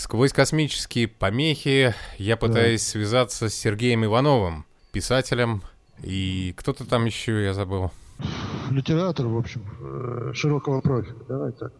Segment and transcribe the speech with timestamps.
[0.00, 2.90] Сквозь космические помехи я пытаюсь да.
[2.90, 5.60] связаться с Сергеем Ивановым, писателем,
[6.02, 7.90] и кто-то там еще, я забыл.
[8.70, 11.74] Литератор, в общем, э, широкого профиля, давай так.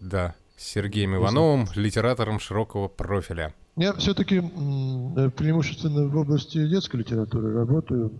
[0.00, 3.54] Да, с Сергеем Ивановым, литератором широкого профиля.
[3.76, 8.12] Я все-таки э, преимущественно в области детской литературы работаю,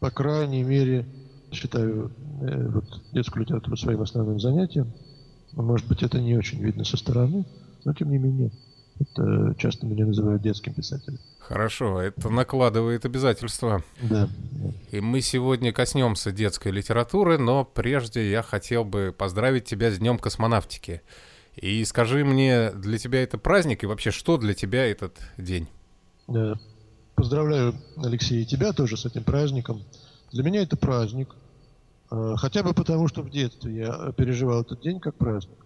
[0.00, 1.06] по крайней мере,
[1.52, 2.10] считаю
[2.40, 4.92] э, вот, детскую литературу своим основным занятием.
[5.52, 7.46] Может быть, это не очень видно со стороны,
[7.84, 8.50] но тем не менее.
[9.00, 11.18] Это часто меня называют детским писателем.
[11.38, 13.82] Хорошо, это накладывает обязательства.
[14.02, 14.28] Да.
[14.90, 20.18] И мы сегодня коснемся детской литературы, но прежде я хотел бы поздравить тебя с Днем
[20.18, 21.00] космонавтики.
[21.56, 25.68] И скажи мне, для тебя это праздник и вообще что для тебя этот день?
[26.26, 26.58] Да.
[27.14, 29.82] Поздравляю, Алексей, и тебя тоже с этим праздником.
[30.30, 31.34] Для меня это праздник.
[32.10, 35.58] А, хотя бы потому, что в детстве я переживал этот день как праздник.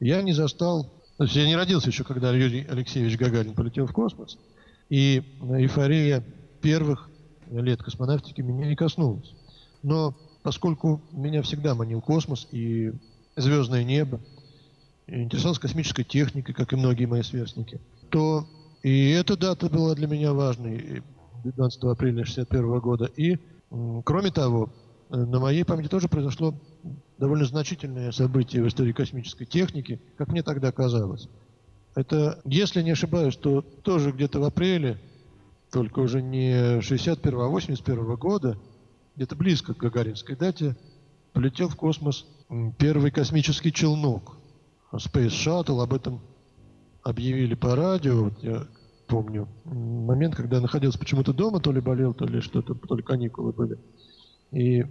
[0.00, 3.92] Я не застал то есть я не родился еще, когда Юрий Алексеевич Гагарин полетел в
[3.92, 4.38] космос,
[4.88, 6.24] и эйфория
[6.62, 7.10] первых
[7.50, 9.34] лет космонавтики меня не коснулась.
[9.82, 12.92] Но поскольку меня всегда манил космос и
[13.34, 14.20] звездное небо,
[15.08, 18.46] и интересовался космической техникой, как и многие мои сверстники, то
[18.84, 21.02] и эта дата была для меня важной,
[21.42, 23.06] 12 апреля 1961 года.
[23.16, 23.38] И,
[24.04, 24.72] кроме того,
[25.08, 26.54] на моей памяти тоже произошло
[27.18, 31.28] довольно значительное событие в истории космической техники, как мне тогда казалось.
[31.94, 34.98] Это, если не ошибаюсь, то тоже где-то в апреле,
[35.72, 38.56] только уже не 61 а 81 года,
[39.16, 40.76] где-то близко к Гагаринской дате,
[41.32, 42.24] полетел в космос
[42.78, 44.36] первый космический челнок.
[44.92, 46.20] Space Shuttle, об этом
[47.02, 48.66] объявили по радио, я
[49.08, 53.02] помню, момент, когда я находился почему-то дома, то ли болел, то ли что-то, то ли
[53.02, 53.78] каникулы были.
[54.52, 54.86] И э,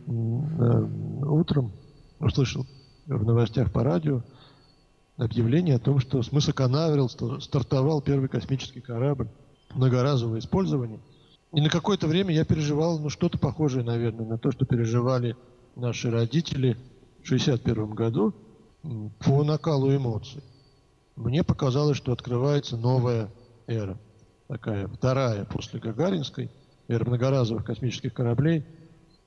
[1.25, 1.71] утром
[2.19, 2.65] услышал
[3.05, 4.21] в новостях по радио
[5.17, 9.29] объявление о том, что с мыса Канаверал стартовал первый космический корабль,
[9.73, 10.99] многоразовое использование.
[11.53, 15.35] И на какое-то время я переживал, ну, что-то похожее, наверное, на то, что переживали
[15.75, 16.77] наши родители
[17.23, 18.33] в 61 году
[19.19, 20.43] по накалу эмоций.
[21.15, 23.31] Мне показалось, что открывается новая
[23.65, 23.97] эра,
[24.47, 26.51] такая вторая после Гагаринской,
[26.87, 28.65] эра многоразовых космических кораблей–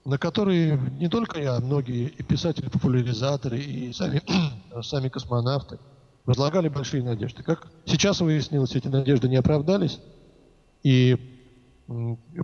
[0.05, 4.23] на которые не только я, а многие и писатели-популяризаторы, и сами,
[4.83, 5.79] сами космонавты
[6.25, 7.43] возлагали большие надежды.
[7.43, 10.01] Как сейчас выяснилось, эти надежды не оправдались,
[10.83, 11.17] и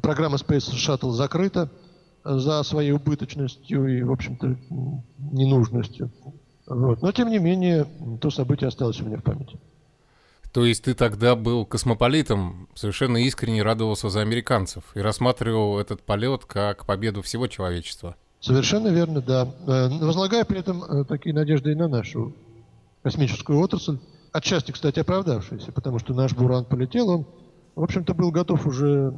[0.03, 1.71] программа Space Shuttle закрыта
[2.25, 4.56] за своей убыточностью и, в общем-то,
[5.19, 6.11] ненужностью.
[6.67, 7.00] Вот.
[7.00, 7.87] Но, тем не менее,
[8.21, 9.59] то событие осталось у меня в памяти.
[10.56, 16.47] То есть ты тогда был космополитом, совершенно искренне радовался за американцев и рассматривал этот полет
[16.47, 18.17] как победу всего человечества.
[18.41, 19.53] Совершенно верно, да.
[19.67, 22.34] Э, возлагая при этом э, такие надежды и на нашу
[23.03, 23.99] космическую отрасль,
[24.33, 27.27] отчасти, кстати, оправдавшиеся, потому что наш Буран полетел, он,
[27.75, 29.12] в общем-то, был готов уже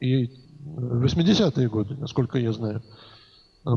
[0.00, 0.32] и
[0.64, 2.82] в 80-е годы, насколько я знаю.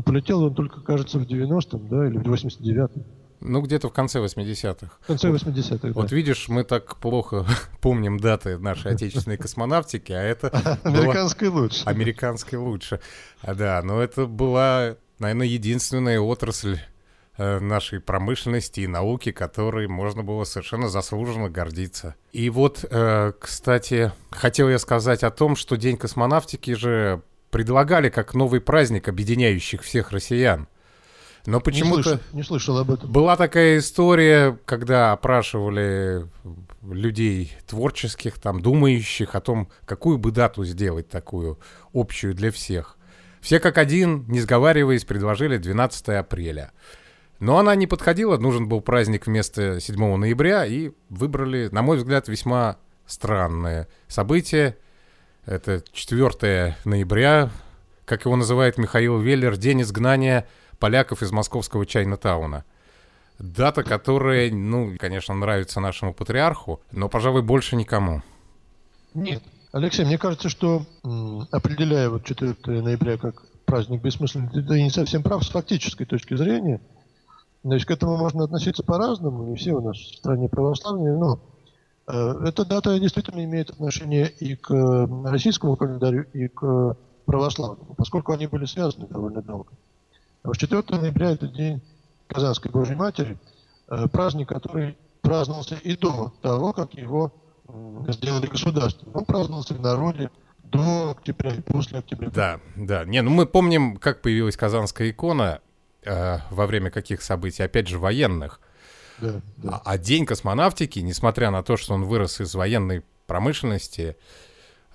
[0.04, 3.04] Полетел он только, кажется, в 90-м, да, или в 89-м.
[3.40, 4.90] Ну, где-то в конце 80-х.
[5.00, 5.92] В конце 80-х, да.
[5.92, 7.46] Вот видишь, мы так плохо
[7.80, 10.48] помним даты нашей отечественной космонавтики, а это...
[10.82, 11.82] Американской лучше.
[11.84, 13.00] Американской лучше.
[13.42, 16.80] А, да, но это была, наверное, единственная отрасль
[17.36, 22.16] э, нашей промышленности и науки, которой можно было совершенно заслуженно гордиться.
[22.32, 28.34] И вот, э, кстати, хотел я сказать о том, что День космонавтики же предлагали как
[28.34, 30.68] новый праздник, объединяющих всех россиян.
[31.48, 32.20] Но почему-то...
[32.32, 33.10] Не, не слышал об этом.
[33.10, 36.26] Была такая история, когда опрашивали
[36.82, 41.58] людей творческих, там, думающих о том, какую бы дату сделать такую
[41.94, 42.98] общую для всех.
[43.40, 46.72] Все как один, не сговариваясь, предложили 12 апреля.
[47.40, 52.28] Но она не подходила, нужен был праздник вместо 7 ноября, и выбрали, на мой взгляд,
[52.28, 52.76] весьма
[53.06, 54.76] странное событие.
[55.46, 57.48] Это 4 ноября,
[58.04, 60.46] как его называет Михаил Веллер, день изгнания
[60.78, 62.64] поляков из московского Чайна-тауна.
[63.38, 68.22] Дата, которая, ну, конечно, нравится нашему патриарху, но, пожалуй, больше никому.
[69.14, 69.42] Нет.
[69.72, 70.86] Алексей, мне кажется, что
[71.52, 76.80] определяя вот 4 ноября как праздник бессмысленный, ты не совсем прав с фактической точки зрения.
[77.62, 81.40] Значит, к этому можно относиться по-разному, не все у нас в стране православные, но
[82.06, 84.72] э, эта дата действительно имеет отношение и к
[85.24, 86.96] российскому календарю, и к
[87.26, 89.72] православному, поскольку они были связаны довольно долго.
[90.56, 91.82] 4 ноября это день
[92.26, 93.38] Казанской Божьей Матери,
[93.88, 97.32] э, праздник, который праздновался и до того, как его
[98.08, 99.10] сделали государством.
[99.14, 100.30] Он праздновался в народе
[100.62, 102.30] до октября и после октября.
[102.30, 103.04] Да, да.
[103.04, 105.60] Не, ну мы помним, как появилась Казанская икона,
[106.04, 108.60] э, во время каких событий, опять же, военных.
[109.18, 109.70] Да, да.
[109.84, 114.16] А, а день космонавтики, несмотря на то, что он вырос из военной промышленности,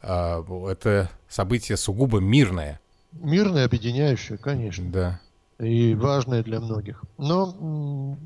[0.02, 2.80] э, это событие сугубо мирное.
[3.12, 4.90] Мирное, объединяющее, конечно.
[4.90, 5.22] Да.
[5.60, 7.04] И важное для многих.
[7.18, 8.18] Но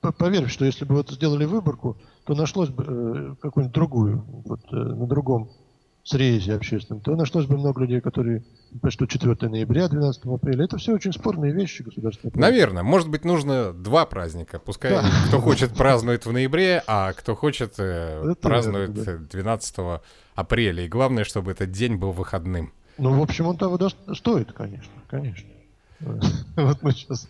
[0.00, 4.76] поверь, что если бы вот сделали выборку, то нашлось бы э, какую-нибудь другую, вот э,
[4.76, 5.50] на другом
[6.02, 8.42] срезе общественном, то нашлось бы много людей, которые
[8.88, 10.64] что 4 ноября, 12 апреля.
[10.64, 12.32] Это все очень спорные вещи государственные.
[12.34, 12.82] Наверное.
[12.82, 14.58] Может быть, нужно два праздника.
[14.58, 15.04] Пускай да.
[15.28, 19.26] кто хочет празднует в ноябре, а кто хочет э, празднует верно, да.
[19.30, 19.76] 12
[20.34, 20.84] апреля.
[20.84, 22.72] И главное, чтобы этот день был выходным.
[22.98, 23.78] Ну, в общем, он того
[24.14, 25.49] стоит, конечно, конечно.
[26.56, 27.28] Вот мы сейчас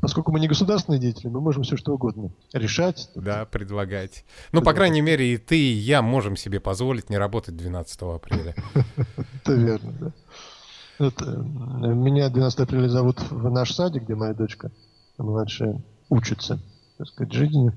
[0.00, 3.10] Поскольку мы не государственные деятели, мы можем все что угодно решать.
[3.14, 4.24] Да, предлагать.
[4.52, 8.54] Ну, по крайней мере, и ты, и я можем себе позволить не работать 12 апреля.
[9.42, 10.12] Это верно, да.
[11.00, 11.12] Э,
[11.92, 14.70] меня 12 апреля зовут в наш садик, где моя дочка
[15.18, 16.60] младшая учится,
[16.96, 17.72] так сказать, жизни, э,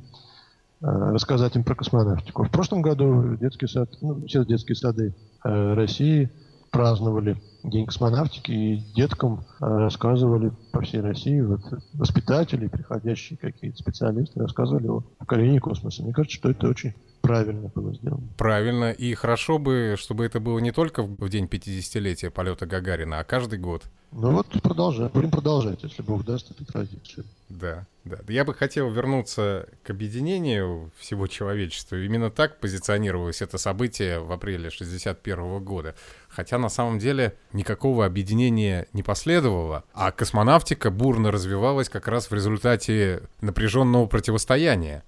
[0.82, 2.44] рассказать им про космонавтику.
[2.44, 5.14] В прошлом году детский сад, ну, все детские сады
[5.44, 6.30] э, России
[6.70, 11.62] праздновали День космонавтики, и деткам э, рассказывали по всей России, вот,
[11.94, 16.04] воспитатели, приходящие какие-то специалисты, рассказывали о поколении космоса.
[16.04, 16.94] Мне кажется, что это очень
[17.24, 18.28] правильно было сделано.
[18.38, 18.92] Правильно.
[18.92, 23.60] И хорошо бы, чтобы это было не только в день 50-летия полета Гагарина, а каждый
[23.60, 23.84] год.
[24.12, 25.10] Ну вот продолжаем.
[25.12, 27.26] Будем продолжать, если Бог даст эту традицию.
[27.50, 28.20] Да, да.
[28.28, 31.96] Я бы хотел вернуться к объединению всего человечества.
[31.96, 35.96] Именно так позиционировалось это событие в апреле 61 года.
[36.36, 42.34] Хотя на самом деле никакого объединения не последовало, а космонавтика бурно развивалась как раз в
[42.34, 45.04] результате напряженного противостояния.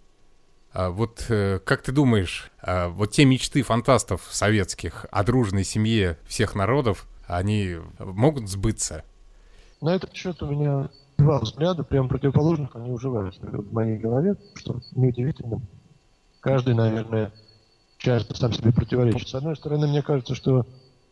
[0.72, 6.20] А вот э, как ты думаешь, а вот те мечты фантастов советских о дружной семье
[6.28, 9.04] всех народов, они могут сбыться?
[9.82, 14.80] На этот счет у меня два взгляда, прям противоположных, они уживаются в моей голове, что
[14.92, 15.62] неудивительно.
[16.40, 17.32] Каждый, наверное,
[17.98, 19.28] часто сам себе противоречит.
[19.28, 20.68] С одной стороны, мне кажется, что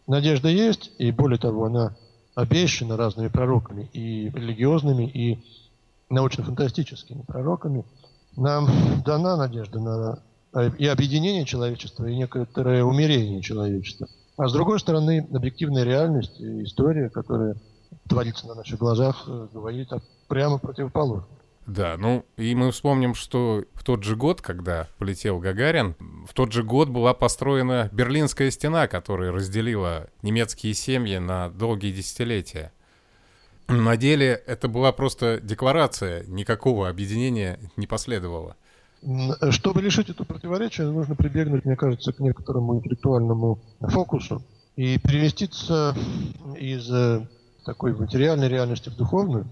[0.07, 1.95] надежда есть, и более того, она
[2.35, 5.43] обещана разными пророками, и религиозными, и
[6.09, 7.85] научно-фантастическими пророками.
[8.35, 8.67] Нам
[9.05, 10.19] дана надежда на
[10.77, 17.09] и объединение человечества, и некоторое умерение человечества– а с другой стороны, объективная реальность и история,
[17.09, 17.55] которая
[18.09, 19.89] творится на наших глазах, э, говорит
[20.27, 21.27] прямо противоположно.
[21.65, 25.95] Да, ну и мы вспомним, что в тот же год, когда полетел Гагарин,
[26.27, 32.73] в тот же год была построена Берлинская стена, которая разделила немецкие семьи на долгие десятилетия.
[33.69, 38.57] На деле это была просто декларация, никакого объединения не последовало.
[39.51, 44.43] Чтобы решить это противоречие, нужно прибегнуть, мне кажется, к некоторому интеллектуальному фокусу
[44.75, 45.95] и переместиться
[46.57, 47.27] из э,
[47.65, 49.45] такой материальной реальности в духовную.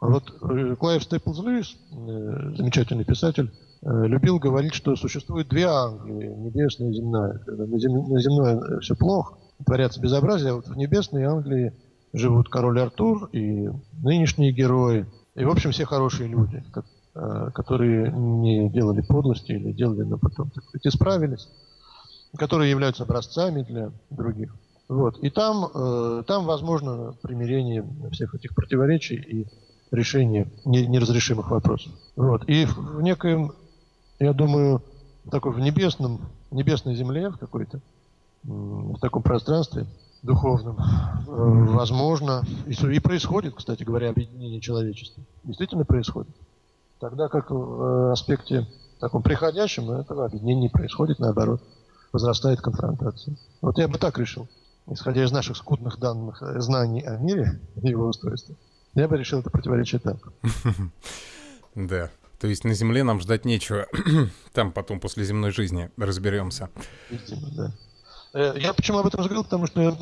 [0.00, 3.50] Вот э, Клайв Стейплз Льюис, э, замечательный писатель,
[3.82, 7.40] любил говорить, что существует две Англии, небесная и земная.
[7.46, 8.08] На, зем...
[8.08, 11.72] на земной все плохо, творятся безобразия, а вот в небесной Англии
[12.12, 13.68] живут король Артур и
[14.02, 15.06] нынешние герои,
[15.36, 16.64] и, в общем, все хорошие люди,
[17.18, 21.48] Э, которые не делали подлости или делали, но потом, так сказать, исправились,
[22.36, 24.54] которые являются образцами для других.
[24.86, 25.16] Вот.
[25.20, 29.46] И там, э, там возможно примирение всех этих противоречий и
[29.90, 31.92] решение неразрешимых вопросов.
[32.16, 32.48] Вот.
[32.48, 33.52] И в некоем,
[34.18, 34.82] я думаю,
[35.30, 37.80] такой в небесном, небесной земле в какой-то,
[38.42, 39.86] в таком пространстве
[40.22, 45.22] духовном, э, возможно, и, и происходит, кстати говоря, объединение человечества.
[45.44, 46.34] Действительно происходит.
[46.98, 48.66] Тогда как в э, аспекте
[48.98, 51.62] таком приходящем этого объединения не происходит, наоборот,
[52.12, 53.36] возрастает конфронтация.
[53.60, 54.48] Вот я бы так решил,
[54.88, 58.56] исходя из наших скудных данных, э, знаний о мире и его устройстве.
[58.96, 60.16] Я бы решил это противоречие так.
[61.74, 62.10] Да.
[62.40, 63.86] То есть на Земле нам ждать нечего.
[64.54, 66.70] Там потом после земной жизни разберемся.
[67.10, 67.72] Видимо, да.
[68.32, 69.44] Э, я почему об этом заговорил?
[69.44, 69.92] Потому что я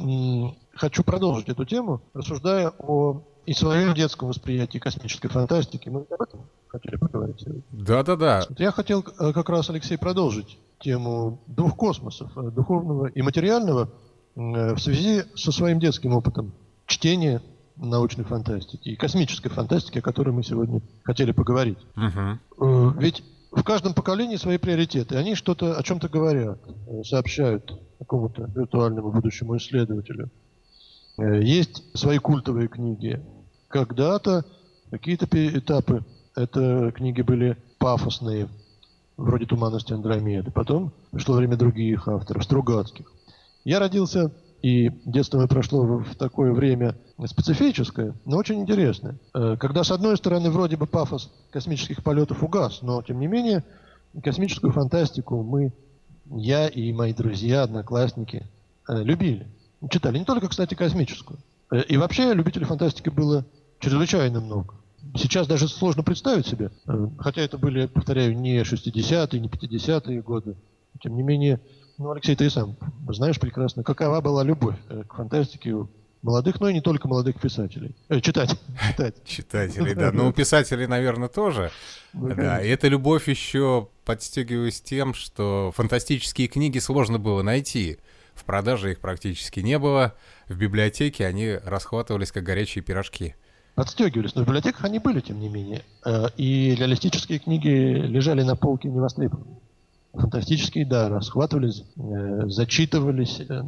[0.75, 5.89] хочу продолжить эту тему, рассуждая о и своем детском восприятии космической фантастики.
[5.89, 7.45] Мы об этом хотели поговорить.
[7.73, 8.47] Да-да-да.
[8.57, 13.91] Я хотел э, как раз, Алексей, продолжить тему двух космосов, э, духовного и материального,
[14.37, 16.53] в связи со своим детским опытом
[16.87, 17.41] чтения
[17.77, 21.79] научной фантастики и космической фантастики, о которой мы сегодня хотели поговорить.
[21.97, 23.01] Угу.
[23.01, 25.17] Ведь в каждом поколении свои приоритеты.
[25.17, 26.59] Они что-то о чем-то говорят,
[27.05, 30.31] сообщают какому-то виртуальному будущему исследователю.
[31.17, 33.25] Есть свои культовые книги,
[33.69, 34.45] когда-то
[34.91, 36.05] какие-то этапы
[36.37, 38.49] это книги были пафосные,
[39.17, 40.51] вроде «Туманности Андромеды».
[40.51, 43.07] Потом пришло время других авторов, Стругацких.
[43.65, 44.33] Я родился
[44.65, 49.19] и детство мое прошло в такое время специфическое, но очень интересное.
[49.35, 53.63] Э, когда, с одной стороны, вроде бы пафос космических полетов угас, но, тем не менее,
[54.23, 55.75] космическую фантастику мы,
[56.31, 58.47] я и мои друзья, одноклассники,
[58.89, 59.47] э, любили.
[59.91, 61.39] Читали не только, кстати, космическую.
[61.71, 63.45] Э, и вообще любителей фантастики было
[63.81, 64.77] чрезвычайно много.
[65.15, 66.71] Сейчас даже сложно представить себе,
[67.19, 70.57] хотя это были, повторяю, не 60-е, не 50-е годы.
[71.03, 71.61] Тем не менее,
[71.99, 72.77] ну, Алексей, ты и сам
[73.09, 75.89] знаешь прекрасно, какова была любовь э, к фантастике у
[76.23, 77.95] молодых, но и не только молодых писателей.
[78.09, 78.59] Э, читать.
[79.25, 80.11] Читателей, да.
[80.11, 81.71] Ну, писателей, наверное, тоже.
[82.13, 87.99] Да, и эта любовь еще подстегивалась тем, что фантастические книги сложно было найти.
[88.35, 90.15] В продаже их практически не было.
[90.49, 93.37] В библиотеке они расхватывались, как горячие пирожки.
[93.77, 95.83] Подстегивались, но в библиотеках они были, тем не менее.
[96.05, 99.59] Э, и реалистические книги лежали на полке невостребованными
[100.15, 103.63] фантастические, да, расхватывались, э, зачитывались, э,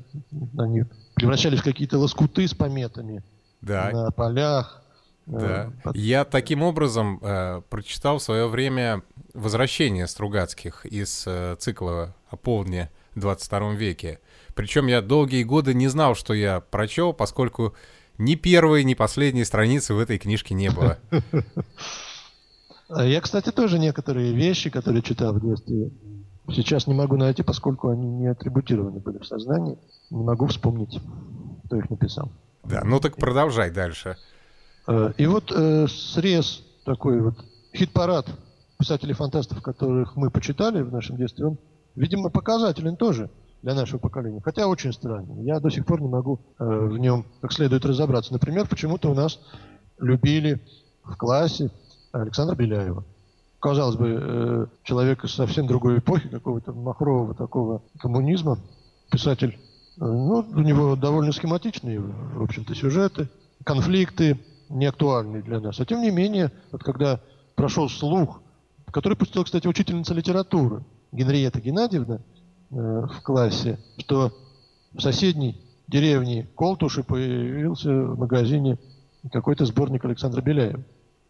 [0.58, 0.84] они
[1.14, 3.22] превращались в какие-то лоскуты с пометами
[3.60, 3.90] да.
[3.92, 4.82] на полях.
[5.26, 5.90] Э, да.
[5.94, 9.02] Я таким образом э, прочитал в свое время
[9.34, 14.20] «Возвращение Стругацких» из э, цикла о полдне в 22 веке.
[14.54, 17.74] Причем я долгие годы не знал, что я прочел, поскольку
[18.18, 20.98] ни первой, ни последней страницы в этой книжке не было.
[22.88, 25.90] Я, кстати, тоже некоторые вещи, которые читал в детстве,
[26.48, 29.78] Сейчас не могу найти, поскольку они не атрибутированы были в сознании.
[30.10, 31.00] Не могу вспомнить,
[31.64, 32.30] кто их написал.
[32.64, 34.16] Да, ну так продолжай дальше.
[34.86, 37.34] Э, и вот э, срез такой вот
[37.74, 38.26] хит-парад
[38.78, 41.58] писателей-фантастов, которых мы почитали в нашем детстве, он,
[41.96, 43.30] видимо, показателен тоже
[43.62, 44.40] для нашего поколения.
[44.44, 45.42] Хотя очень странный.
[45.44, 48.32] Я до сих пор не могу э, в нем как следует разобраться.
[48.32, 49.40] Например, почему-то у нас
[49.98, 50.60] любили
[51.02, 51.70] в классе
[52.12, 53.04] Александра Беляева
[53.60, 58.58] казалось бы, э, человек из совсем другой эпохи, какого-то махрового такого коммунизма,
[59.10, 63.28] писатель, э, ну, у него довольно схематичные, в общем-то, сюжеты,
[63.64, 65.80] конфликты не актуальные для нас.
[65.80, 67.20] А тем не менее, вот когда
[67.54, 68.40] прошел слух,
[68.90, 72.20] который пустила, кстати, учительница литературы Генриетта Геннадьевна
[72.70, 74.32] э, в классе, что
[74.92, 78.78] в соседней деревне Колтуши появился в магазине
[79.32, 80.82] какой-то сборник Александра Беляева.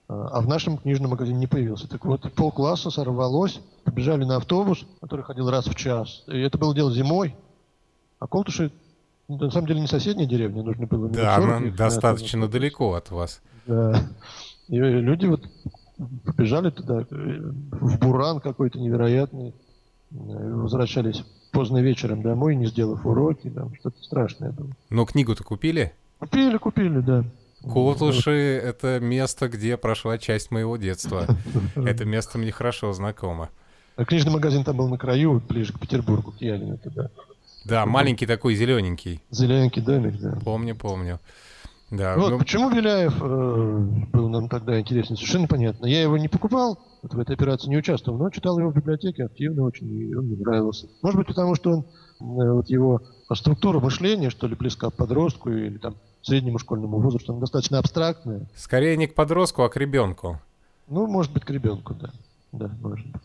[0.08, 1.88] А в нашем книжном магазине не появился.
[1.88, 6.22] Так вот, полкласса сорвалось, побежали на автобус, который ходил раз в час.
[6.28, 7.34] И это было дело зимой.
[8.20, 8.70] А Колтуши,
[9.28, 11.08] на самом деле, не соседняя деревня, нужно было...
[11.08, 13.42] Да, она достаточно далеко от вас.
[13.66, 14.08] Да.
[14.68, 15.42] И люди вот
[16.24, 19.54] побежали туда, в буран какой-то невероятный,
[20.10, 24.68] возвращались поздно вечером домой, не сделав уроки, там что-то страшное было.
[24.90, 25.92] Но книгу-то купили?
[26.18, 27.24] Купили, купили, да.
[27.72, 28.30] Котлыши—
[28.64, 31.26] это место, где прошла часть моего детства.
[31.74, 33.50] Это место мне хорошо знакомо.
[33.96, 37.10] А книжный магазин там был на краю, ближе к Петербургу, к Ялину туда.
[37.64, 39.20] Да, маленький такой, зелененький.
[39.30, 40.38] Зелененький домик, да.
[40.44, 41.18] Помню, помню.
[41.90, 42.38] Да, вот ну...
[42.38, 43.78] почему Беляев э,
[44.12, 45.86] был нам тогда интересен, совершенно понятно.
[45.86, 49.24] Я его не покупал, вот в этой операции не участвовал, но читал его в библиотеке
[49.24, 50.88] активно очень, и он мне нравился.
[51.02, 55.50] Может быть, потому что он, э, вот его структура мышления, что ли, близка к подростку,
[55.50, 55.94] или там
[56.26, 58.46] среднему школьному возрасту, она достаточно абстрактная.
[58.56, 60.40] Скорее не к подростку, а к ребенку.
[60.88, 62.10] Ну, может быть, к ребенку, да.
[62.52, 63.22] Да, может быть.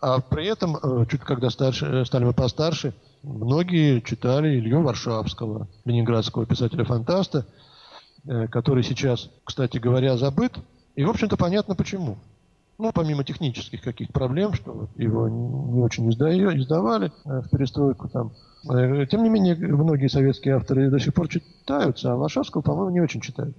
[0.00, 5.66] А при этом, э, чуть когда старше, э, стали мы постарше, многие читали Илью Варшавского,
[5.84, 7.46] ленинградского писателя-фантаста,
[8.26, 10.56] э, который сейчас, кстати говоря, забыт.
[10.94, 12.18] И, в общем-то, понятно почему.
[12.78, 19.28] Ну, помимо технических каких-то проблем, что его не очень издавали в перестройку там, тем не
[19.28, 23.56] менее, многие советские авторы до сих пор читаются, а Лошадского, по-моему, не очень читают.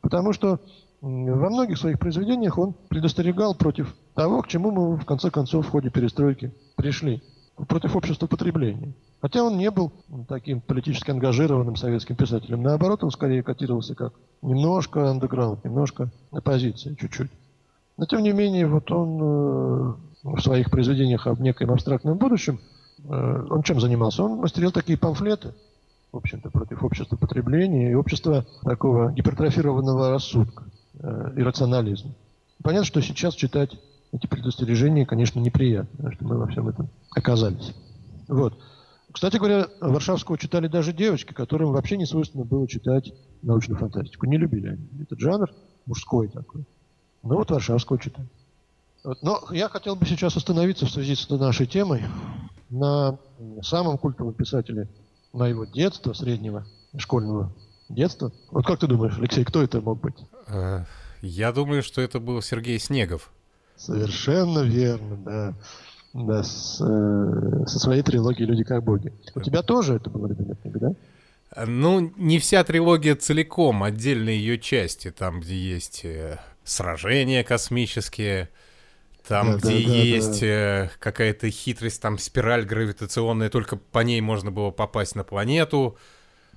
[0.00, 0.60] Потому что
[1.00, 5.70] во многих своих произведениях он предостерегал против того, к чему мы в конце концов в
[5.70, 7.22] ходе перестройки пришли.
[7.68, 8.94] Против общества потребления.
[9.20, 9.92] Хотя он не был
[10.28, 12.62] таким политически ангажированным советским писателем.
[12.62, 14.12] Наоборот, он скорее котировался как
[14.42, 17.30] немножко андеграунд, немножко оппозиция, чуть-чуть.
[17.96, 22.73] Но тем не менее, вот он э, в своих произведениях об некоем абстрактном будущем Э,
[23.08, 24.22] он чем занимался?
[24.22, 25.52] Он мастерил такие памфлеты,
[26.12, 30.64] в общем-то, против общества потребления и общества такого гипертрофированного рассудка,
[31.00, 32.12] э, иррационализма.
[32.62, 33.76] Понятно, что сейчас читать
[34.12, 37.74] эти предостережения, конечно, неприятно, что мы во всем этом оказались.
[38.28, 38.56] Вот.
[39.12, 44.26] Кстати говоря, Варшавского читали даже девочки, которым вообще не свойственно было читать научную фантастику.
[44.26, 45.50] Не любили они этот жанр,
[45.86, 46.64] мужской такой.
[47.22, 48.28] Но вот Варшавского читали.
[49.20, 52.02] Но я хотел бы сейчас остановиться в связи с нашей темой
[52.74, 53.18] на
[53.62, 54.88] самом культовом писателе
[55.32, 56.66] моего детства, среднего
[56.96, 57.52] школьного
[57.88, 58.32] детства.
[58.50, 60.16] Вот как ты думаешь, Алексей, кто это мог быть?
[60.48, 60.84] Э,
[61.22, 63.30] я думаю, что это был Сергей Снегов.
[63.76, 65.54] Совершенно верно, да.
[66.12, 69.12] да, с, э, со своей трилогией «Люди как боги».
[69.34, 71.66] У тебя тоже это была любимая книга, да?
[71.66, 78.48] Ну, не вся трилогия целиком, отдельные ее части, там, где есть э, сражения космические,
[79.26, 80.46] там, да, где да, есть да.
[80.46, 85.96] Э, какая-то хитрость, там спираль гравитационная, только по ней можно было попасть на планету.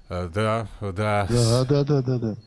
[0.10, 1.28] Э, да, да.
[1.30, 2.38] Да, да, да, да, да.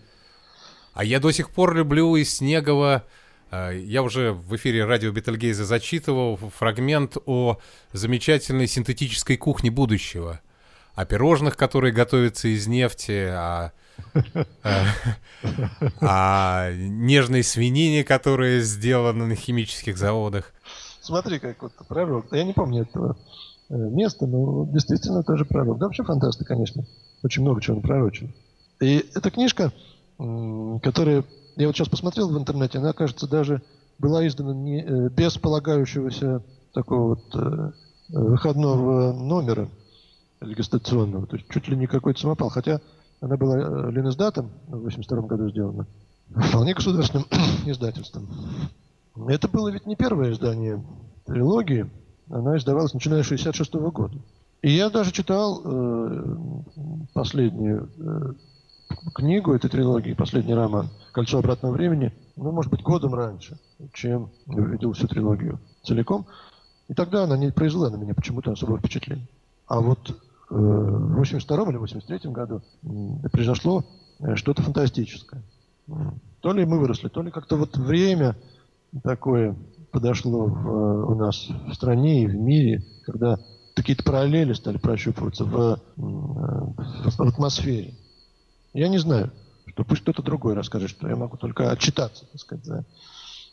[0.92, 3.04] А я до сих пор люблю из Снегова.
[3.50, 7.58] Э, я уже в эфире радио Бетельгейза зачитывал фрагмент о
[7.92, 10.40] замечательной синтетической кухне будущего.
[10.94, 13.72] О пирожных, которые готовятся из нефти, о
[16.00, 20.52] а нежной свинине, которая сделана на химических заводах.
[21.00, 22.26] Смотри, как вот пророк.
[22.32, 23.16] Я не помню этого
[23.68, 25.78] э, места, но действительно тоже пророк.
[25.78, 26.84] Да, вообще фантасты, конечно.
[27.22, 28.28] Очень много чего он пророчил.
[28.80, 29.72] И эта книжка,
[30.18, 31.24] которая...
[31.56, 33.60] Я вот сейчас посмотрел в интернете, она, кажется, даже
[33.98, 36.42] была издана не, э, без полагающегося
[36.72, 37.72] такого вот э,
[38.08, 39.68] выходного номера
[40.40, 41.26] регистрационного.
[41.26, 42.48] То есть чуть ли не какой-то самопал.
[42.48, 42.80] Хотя
[43.20, 45.86] она была э, Ленэсдатом в 82 году сделана.
[46.28, 47.26] Вполне государственным
[47.66, 48.28] издательством.
[49.28, 50.82] Это было ведь не первое издание
[51.26, 51.90] трилогии.
[52.30, 54.16] Она издавалась начиная с 66 -го года.
[54.62, 56.36] И я даже читал э,
[57.12, 58.32] последнюю э,
[59.14, 63.58] книгу этой трилогии, последний роман «Кольцо обратного времени», ну, может быть, годом раньше,
[63.92, 66.26] чем увидел всю трилогию целиком.
[66.88, 69.28] И тогда она не произвела на меня почему-то особого впечатления.
[69.66, 70.16] А вот
[70.50, 72.62] в 82 или 83 году
[73.30, 73.84] произошло
[74.18, 75.42] э, что-то фантастическое.
[76.40, 78.36] То ли мы выросли, то ли как-то вот время
[79.02, 79.56] такое
[79.92, 83.38] подошло в, э, у нас в стране и в мире, когда
[83.74, 87.94] какие-то параллели стали прощупываться в, в атмосфере.
[88.72, 89.30] Я не знаю,
[89.66, 92.84] что пусть кто-то другой расскажет, что я могу только отчитаться, так сказать, за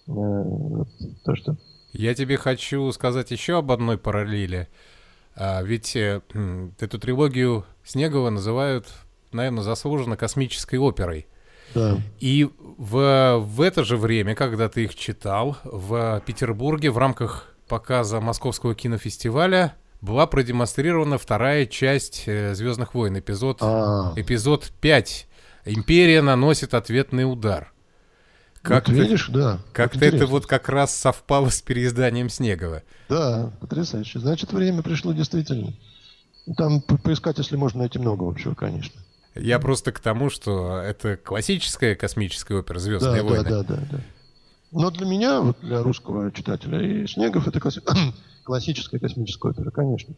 [0.07, 0.83] э,
[1.23, 1.57] то, что...
[1.93, 4.67] Я тебе хочу сказать еще об одной параллели.
[5.39, 6.21] А, ведь э,
[6.79, 8.87] эту трилогию Снегова называют,
[9.31, 11.27] наверное, заслуженно космической оперой.
[11.75, 11.97] Да.
[12.19, 18.19] И в, в это же время, когда ты их читал, в Петербурге в рамках показа
[18.19, 24.13] Московского кинофестиваля была продемонстрирована вторая часть э, Звездных войн, эпизод, а.
[24.15, 25.27] эпизод 5.
[25.65, 27.71] Империя наносит ответный удар.
[28.67, 29.59] Как вот видишь, да.
[29.73, 32.83] Как-то это вот как раз совпало с переизданием Снегова.
[33.09, 34.19] Да, потрясающе.
[34.19, 35.73] Значит, время пришло действительно.
[36.57, 39.01] Там поискать, если можно, найти много общего, конечно.
[39.35, 43.49] Я просто к тому, что это классическая космическая опера «Звездные да, войны».
[43.49, 43.99] Да, да, да, да.
[44.71, 47.81] Но для меня, вот для русского читателя, и Снегов это класси...
[48.43, 50.13] классическая космическая опера, конечно.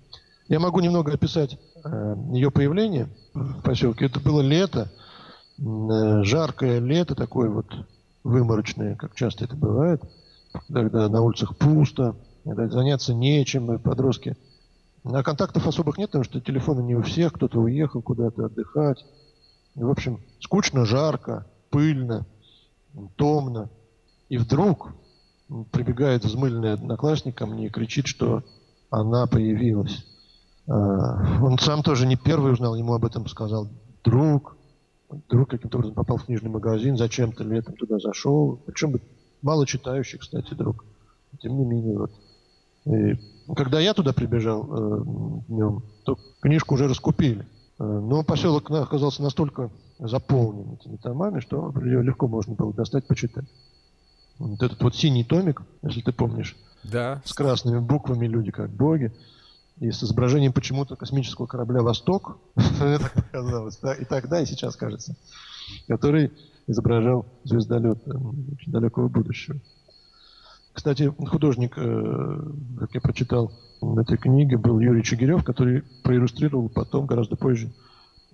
[0.48, 4.06] Я могу немного описать э, ее появление в поселке.
[4.06, 4.92] Это было лето,
[5.60, 7.68] э, жаркое лето, такое вот
[8.30, 10.02] выморочные, как часто это бывает,
[10.72, 14.38] когда на улицах пусто, когда заняться нечем, и подростки.
[15.04, 19.06] А контактов особых нет, потому что телефоны не у всех, кто-то уехал куда-то отдыхать.
[19.76, 22.26] И, в общем, скучно, жарко, пыльно,
[23.16, 23.70] томно.
[24.28, 24.94] И вдруг
[25.72, 28.44] прибегает взмыленный одноклассник ко мне и кричит, что
[28.90, 30.06] она появилась.
[30.68, 33.68] А, он сам тоже не первый узнал, ему об этом сказал
[34.04, 34.56] друг
[35.30, 38.60] друг каким-то образом попал в книжный магазин, зачем-то летом туда зашел.
[38.66, 39.00] Причем
[39.42, 40.86] мало читающий, кстати, друг.
[41.42, 42.12] Тем не менее, вот.
[42.86, 43.20] И
[43.56, 45.04] когда я туда прибежал э,
[45.48, 47.46] днем, то книжку уже раскупили.
[47.80, 49.70] Э, но поселок оказался настолько
[50.00, 53.46] заполнен этими томами, что ее легко можно было достать, почитать.
[54.38, 57.22] Вот этот вот синий томик, если ты помнишь, да.
[57.26, 59.12] с красными буквами «Люди как боги»,
[59.80, 62.38] и с изображением почему-то космического корабля «Восток»,
[62.80, 65.16] так показалось, и тогда, и сейчас кажется,
[65.88, 66.32] который
[66.68, 69.60] изображал звездолет э, очень далекого будущего.
[70.74, 77.06] Кстати, художник, э, как я прочитал в этой книге, был Юрий Чигирев, который проиллюстрировал потом,
[77.06, 77.72] гораздо позже,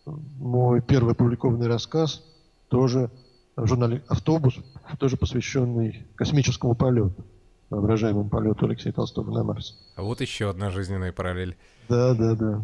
[0.05, 2.23] мой первый опубликованный рассказ,
[2.69, 3.11] тоже
[3.55, 4.55] в журнале «Автобус»,
[4.99, 7.23] тоже посвященный космическому полету
[7.69, 9.77] воображаемому полету Алексея Толстого на Марс.
[9.95, 11.55] А вот еще одна жизненная параллель.
[11.89, 12.61] Да, да, да.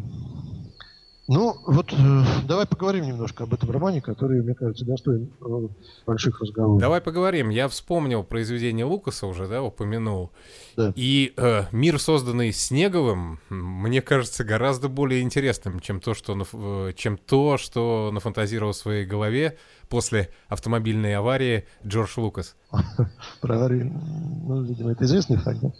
[1.32, 5.68] Ну, вот э, давай поговорим немножко об этом романе, который, мне кажется, достоин э,
[6.04, 6.78] больших разговоров.
[6.78, 7.48] Давай поговорим.
[7.48, 10.30] Я вспомнил произведение Лукаса уже, да, упомянул.
[10.76, 10.92] Да.
[10.94, 17.16] И э, мир, созданный Снеговым, мне кажется гораздо более интересным, чем то, что, э, чем
[17.16, 19.56] то, что нафантазировал в своей голове
[19.88, 22.56] после автомобильной аварии Джордж Лукас.
[23.40, 25.72] Про аварию, ну, видимо, это известный факт, да?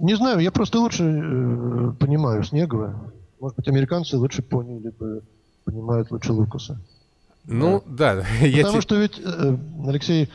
[0.00, 3.12] Не знаю, я просто лучше э, понимаю Снегова.
[3.40, 5.22] Может быть, американцы лучше поняли бы,
[5.64, 6.78] понимают лучше Лукаса.
[7.44, 8.16] Ну, да.
[8.16, 8.22] да.
[8.40, 10.28] Потому я что ведь, э, Алексей,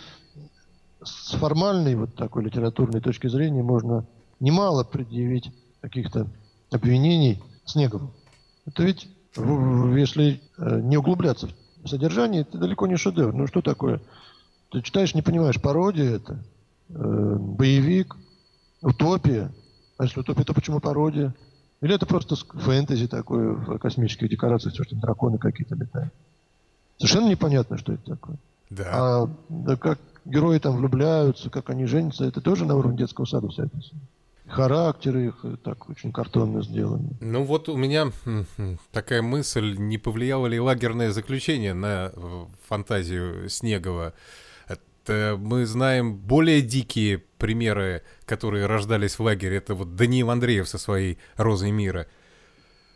[1.04, 4.06] с формальной вот такой литературной точки зрения можно
[4.40, 6.28] немало предъявить каких-то
[6.72, 8.12] обвинений Снегову.
[8.66, 11.50] Это ведь, если э, не углубляться
[11.84, 13.34] в содержание, это далеко не шедевр.
[13.34, 14.02] Ну что такое?
[14.72, 16.44] Ты читаешь, не понимаешь, пародия это,
[16.90, 18.16] э, боевик,
[18.82, 19.52] утопия.
[19.98, 21.36] А если утопия, то почему пародия?
[21.84, 26.14] Или это просто фэнтези такое в космических декорациях, что драконы какие-то летают.
[26.98, 28.38] Совершенно непонятно, что это такое.
[28.70, 28.86] Да.
[28.92, 33.50] А да как герои там влюбляются, как они женятся, это тоже на уровне детского сада
[33.50, 34.00] все описано.
[34.48, 37.10] Характеры их э, так очень картонно сделаны.
[37.20, 38.14] Ну вот у меня
[38.94, 44.14] такая мысль, не повлияло ли лагерное заключение на э, фантазию Снегова?
[44.70, 49.58] Это мы знаем более дикие примеры, которые рождались в лагере.
[49.58, 52.08] Это вот Даниил Андреев со своей «Розой мира».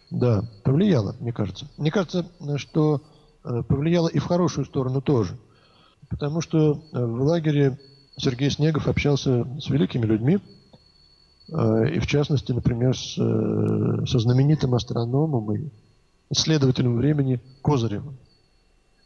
[0.10, 1.68] Да, повлияло, мне кажется.
[1.78, 3.02] Мне кажется, что
[3.44, 5.38] э, повлияло и в хорошую сторону тоже.
[6.10, 7.78] Потому что в лагере
[8.16, 10.40] Сергей Снегов общался с великими людьми,
[11.50, 15.70] Э, и в частности, например, с, э, со знаменитым астрономом и
[16.30, 18.18] исследователем времени Козыревым,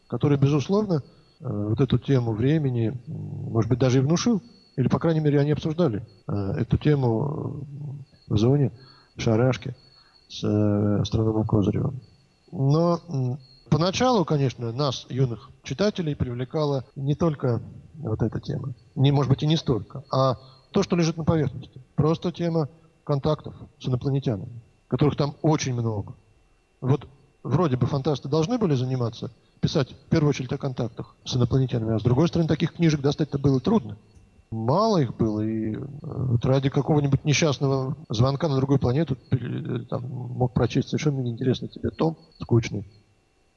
[0.08, 1.02] который, безусловно,
[1.40, 4.42] э, вот эту тему времени, может быть, даже и внушил,
[4.76, 7.66] или, по крайней мере, они обсуждали эту тему
[8.28, 8.72] в зоне
[9.16, 9.74] шарашки
[10.28, 10.42] с
[11.00, 12.00] астрономом Козыревым.
[12.50, 17.60] Но поначалу, конечно, нас, юных читателей, привлекала не только
[17.94, 20.38] вот эта тема, не, может быть, и не столько, а
[20.70, 21.80] то, что лежит на поверхности.
[21.94, 22.68] Просто тема
[23.04, 26.14] контактов с инопланетянами, которых там очень много.
[26.80, 27.06] Вот
[27.42, 29.30] вроде бы фантасты должны были заниматься,
[29.60, 33.38] писать в первую очередь о контактах с инопланетянами, а с другой стороны таких книжек достать-то
[33.38, 33.96] было трудно.
[34.52, 39.36] Мало их было, и э, вот ради какого-нибудь несчастного звонка на другую планету э,
[39.88, 42.86] там, мог прочесть совершенно неинтересный тебе том, скучный.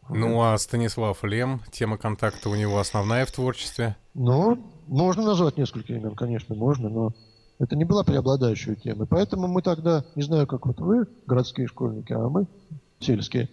[0.07, 3.97] Ну, а Станислав Лем, тема контакта у него основная в творчестве?
[4.13, 7.13] Ну, можно назвать несколько имен, конечно, можно, но
[7.59, 9.05] это не была преобладающая тема.
[9.05, 12.47] Поэтому мы тогда, не знаю, как вот вы, городские школьники, а мы,
[13.01, 13.49] сельские,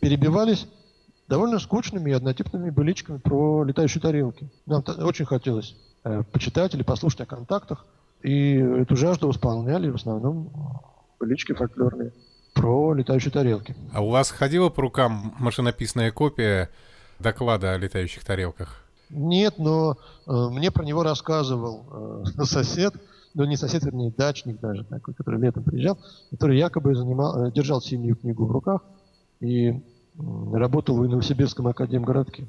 [0.00, 0.66] перебивались
[1.28, 4.50] довольно скучными и однотипными быличками про летающие тарелки.
[4.66, 5.76] Нам очень хотелось
[6.32, 7.86] почитать или послушать о контактах,
[8.22, 10.50] и эту жажду восполняли в основном
[11.18, 12.12] былички фольклорные
[12.54, 13.74] про летающие тарелки.
[13.92, 16.70] А у вас ходила по рукам машинописная копия
[17.18, 18.84] доклада о летающих тарелках?
[19.10, 22.94] Нет, но э, мне про него рассказывал э, сосед,
[23.34, 25.98] ну не сосед, вернее, дачник даже такой, который летом приезжал,
[26.30, 28.82] который якобы занимал, э, держал синюю книгу в руках
[29.40, 29.78] и э,
[30.52, 32.46] работал в Новосибирском академгородке.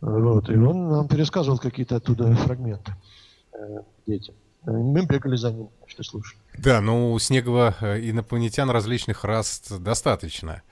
[0.00, 2.92] Вот, и он нам пересказывал какие-то оттуда фрагменты
[3.52, 4.34] э, детям.
[4.64, 6.40] Э, мы бегали за ним, что слушали.
[6.56, 10.62] Да, ну у Снегова э, инопланетян различных рас достаточно.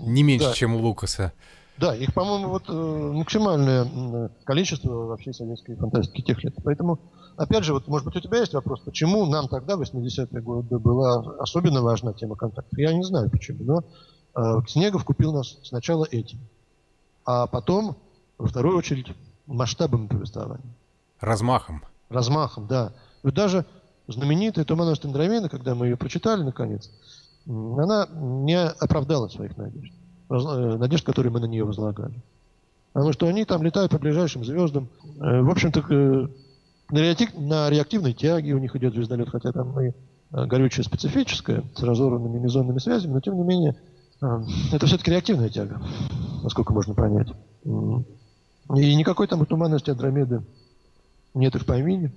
[0.00, 0.52] Не меньше, да.
[0.52, 1.32] чем у Лукаса.
[1.78, 6.54] Да, их, по-моему, вот максимальное количество вообще советской фантастики тех лет.
[6.62, 6.98] Поэтому,
[7.38, 10.78] опять же, вот, может быть, у тебя есть вопрос, почему нам тогда, в 80-е годы,
[10.78, 12.78] была особенно важна тема контактов?
[12.78, 13.84] Я не знаю почему, но
[14.34, 16.40] э, Снегов купил нас сначала этим,
[17.24, 17.96] а потом,
[18.40, 19.14] во вторую очередь,
[19.46, 20.74] масштабом повествования.
[21.20, 21.84] Размахом.
[22.08, 22.92] Размахом, да.
[23.22, 23.66] Вот даже
[24.08, 26.90] знаменитая «Туманность Андромеда», когда мы ее прочитали, наконец,
[27.46, 29.92] она не оправдала своих надежд.
[30.30, 32.14] Э, надежд, которые мы на нее возлагали.
[32.92, 34.88] Потому что они там летают по ближайшим звездам.
[35.20, 36.28] Э, в общем-то, э,
[36.90, 39.92] на реактивной тяге у них идет звездолет, хотя там и
[40.32, 43.76] горючее специфическое, с разорванными мезонными связями, но тем не менее,
[44.72, 45.80] это все-таки реактивная тяга,
[46.42, 47.28] насколько можно понять.
[48.76, 50.42] И никакой там туманности Андромеды
[51.34, 52.12] нет и в помине.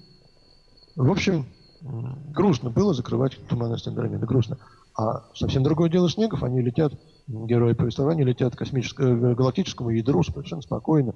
[0.95, 1.45] В общем,
[1.81, 4.57] грустно было закрывать туманность Андромеды, грустно.
[4.95, 6.93] А совсем другое дело снегов, они летят,
[7.27, 11.15] герои повествования летят к космическому, э, галактическому ядру совершенно спокойно.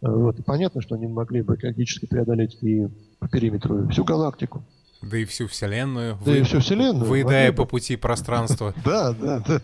[0.00, 0.38] Э, вот.
[0.38, 4.64] И понятно, что они могли бы логически преодолеть и по периметру всю галактику.
[5.02, 6.16] Да и всю Вселенную.
[6.24, 6.38] Да вы...
[6.38, 7.04] и всю Вселенную.
[7.04, 8.74] Выедая по пути пространства.
[8.84, 9.60] Да, да, да.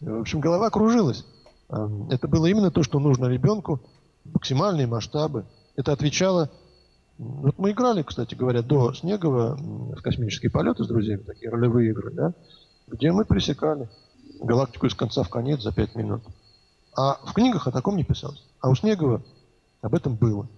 [0.00, 1.24] В общем, голова кружилась.
[1.68, 3.80] А, это было именно то, что нужно ребенку.
[4.24, 5.44] Максимальные масштабы.
[5.76, 6.50] Это отвечало
[7.18, 12.10] вот мы играли, кстати говоря, до Снегова в космические полеты с друзьями, такие ролевые игры,
[12.12, 12.34] да,
[12.88, 13.88] где мы пресекали
[14.40, 16.22] галактику из конца в конец за пять минут.
[16.96, 18.42] А в книгах о таком не писалось.
[18.60, 19.22] А у Снегова
[19.82, 20.48] об этом было.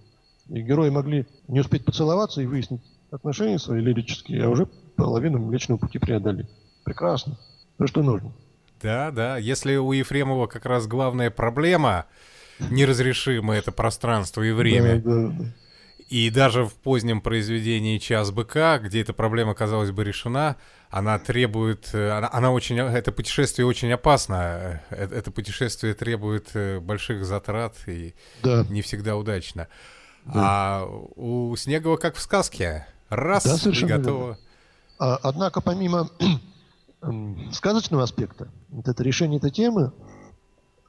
[0.49, 5.77] И герои могли не успеть поцеловаться и выяснить отношения свои лирические, а уже половину Млечного
[5.77, 6.49] Пути преодолели.
[6.83, 7.37] Прекрасно.
[7.77, 8.31] То, что нужно.
[8.81, 9.37] Да, да.
[9.37, 12.05] Если у Ефремова как раз главная проблема
[12.59, 15.01] неразрешимое это пространство и время.
[15.01, 15.45] Да, да, да.
[16.09, 20.55] И даже в позднем произведении «Час быка», где эта проблема, казалось бы, решена,
[20.91, 21.89] она требует...
[21.93, 22.77] Э, она, она очень...
[22.77, 24.81] Это путешествие очень опасно.
[24.91, 28.13] Э, это путешествие требует э, больших затрат и
[28.43, 28.65] да.
[28.69, 29.67] не всегда удачно.
[30.25, 30.33] Да.
[30.35, 32.85] А у Снегова как в сказке.
[33.09, 34.19] Раз, да, и готово.
[34.19, 34.37] Верно.
[34.99, 36.09] А, однако, помимо
[37.51, 39.91] сказочного аспекта, вот это решение этой темы,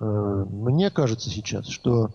[0.04, 2.10] мне кажется сейчас, что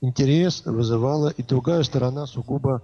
[0.00, 2.82] интерес вызывала и другая сторона сугубо,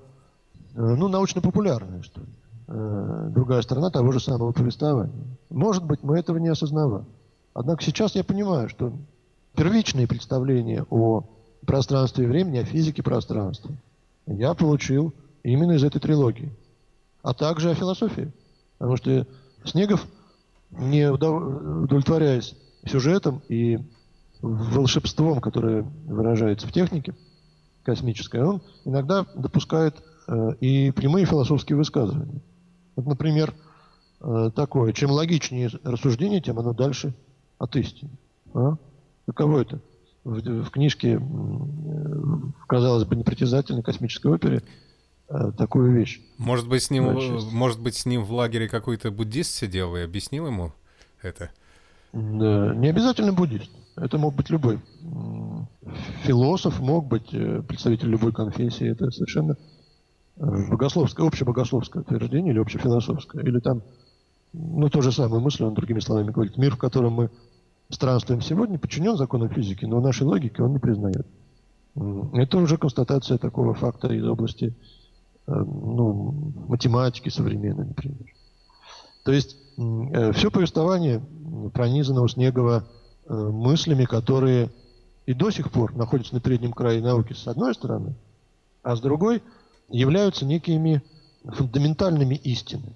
[0.74, 2.26] э, ну, научно-популярная, что ли.
[2.68, 5.12] Э, другая сторона того же самого повествования.
[5.50, 7.05] Может быть, мы этого не осознавали.
[7.53, 8.92] Однако сейчас я понимаю, что
[9.55, 11.24] первичные представления о
[11.66, 13.72] пространстве и времени, о физике пространства
[14.26, 16.53] я получил именно из этой трилогии.
[17.22, 18.33] А также о философии.
[18.79, 19.26] Потому что
[19.64, 20.07] Снегов,
[20.70, 22.55] не удовлетворяясь
[22.87, 23.79] сюжетом и
[24.42, 27.14] волшебством, которое выражается в технике
[27.83, 32.40] космической, он иногда допускает э, и прямые философские высказывания.
[32.96, 33.55] Вот, например,
[34.20, 37.14] э, такое, чем логичнее рассуждение, тем оно дальше
[37.59, 38.11] от истины.
[38.55, 38.76] А?
[39.26, 39.81] Каково это?
[40.24, 41.20] В, в книжке,
[42.66, 44.62] казалось бы, непритязательной космической опере
[45.29, 46.20] э, такую вещь.
[46.37, 47.18] Может быть, с ним,
[47.53, 50.72] может быть, с ним в лагере какой-то буддист сидел и объяснил ему
[51.22, 51.50] это?
[52.12, 53.70] Да, не обязательно буддист.
[54.00, 54.80] Это мог быть любой.
[56.22, 58.90] Философ мог быть э, представитель любой конфессии.
[58.90, 59.56] Это совершенно
[60.36, 63.42] э, богословское, общебогословское утверждение или общефилософское.
[63.42, 63.82] Или там,
[64.54, 66.56] ну, то же самое мысль, он другими словами говорит.
[66.56, 67.30] Мир, в котором мы
[67.90, 71.26] странствуем сегодня, подчинен законам физики, но нашей логики он не признает.
[72.32, 74.74] Это уже констатация такого факта из области
[75.46, 78.32] э, ну, математики современной, например.
[79.24, 81.22] То есть все повествование
[81.74, 82.88] пронизано у Снегова
[83.31, 84.71] мыслями, которые
[85.27, 88.14] и до сих пор находятся на переднем крае науки с одной стороны,
[88.83, 89.43] а с другой
[89.88, 91.03] являются некими
[91.45, 92.95] фундаментальными истинами.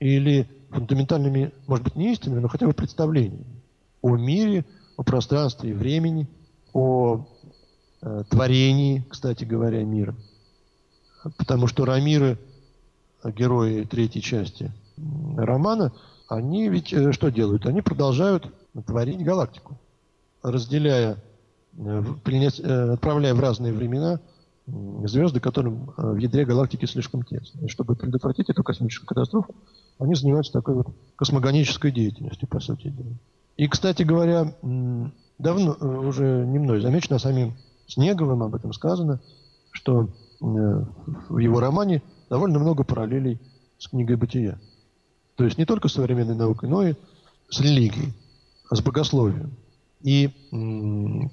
[0.00, 3.46] Или фундаментальными, может быть, не истинами, но хотя бы представлениями
[4.02, 4.64] о мире,
[4.96, 6.28] о пространстве и времени,
[6.72, 7.26] о
[8.02, 10.14] э, творении, кстати говоря, мира.
[11.36, 12.38] Потому что Рамиры,
[13.24, 14.72] герои третьей части
[15.36, 15.92] романа,
[16.28, 17.66] они ведь э, что делают?
[17.66, 18.52] Они продолжают
[18.86, 19.78] творить галактику,
[20.42, 21.16] разделяя,
[21.76, 24.20] э, э, отправляя в разные времена
[25.04, 27.64] звезды, которым в ядре галактики слишком тесно.
[27.64, 29.54] И чтобы предотвратить эту космическую катастрофу,
[29.98, 33.16] они занимаются такой вот космогонической деятельностью, по сути дела.
[33.56, 34.54] И, кстати говоря,
[35.38, 35.72] давно,
[36.06, 37.56] уже не мной замечено, а самим
[37.88, 39.18] Снеговым об этом сказано,
[39.70, 40.10] что
[40.40, 43.40] в его романе довольно много параллелей
[43.78, 44.58] с книгой «Бытия».
[45.36, 46.94] То есть не только с современной наукой, но и
[47.48, 48.12] с религией,
[48.70, 49.52] с богословием.
[50.02, 50.30] И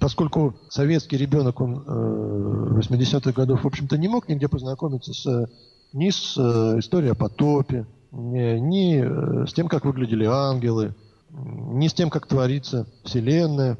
[0.00, 5.48] поскольку советский ребенок, он э, 80-х годов, в общем-то, не мог нигде познакомиться с,
[5.92, 10.94] ни с э, историей о потопе, ни, ни э, с тем, как выглядели ангелы,
[11.30, 13.78] ни с тем, как творится Вселенная,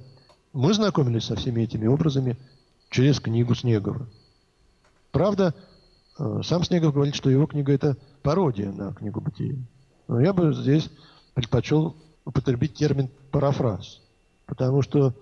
[0.52, 2.36] мы знакомились со всеми этими образами
[2.90, 4.06] через книгу Снегова.
[5.10, 5.54] Правда,
[6.18, 9.56] э, сам Снегов говорит, что его книга– это пародия на книгу Бытия.
[10.06, 10.88] Но я бы здесь
[11.34, 14.02] предпочел употребить термин парафраз.
[14.44, 15.14] Потому что,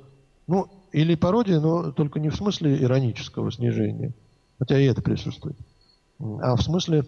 [0.48, 4.12] ну, или пародия, но только не в смысле иронического снижения,
[4.58, 5.56] хотя и это присутствует,
[6.18, 7.04] а в смысле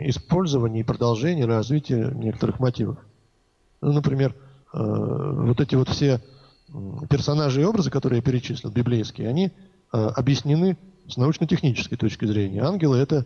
[0.00, 2.98] использования и продолжения, развития некоторых мотивов.
[3.80, 4.34] Ну, например,
[4.74, 6.20] э, вот эти вот все
[7.08, 9.50] персонажи и образы, которые я перечислил, библейские, они э,
[9.96, 12.62] объяснены с научно-технической точки зрения.
[12.62, 13.24] Ангелы– это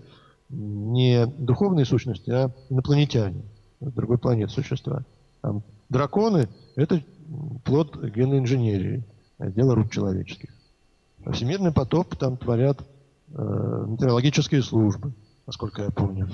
[0.51, 3.43] не духовные сущности, а инопланетяне
[3.81, 5.05] другой планеты существа.
[5.41, 7.03] Там, драконы– это
[7.65, 9.05] плод генной инженерии,
[9.39, 10.51] дело рук человеческих.
[11.25, 12.81] А всемирный потоп там творят
[13.33, 15.13] э, метеорологические службы,
[15.47, 16.29] насколько я помню.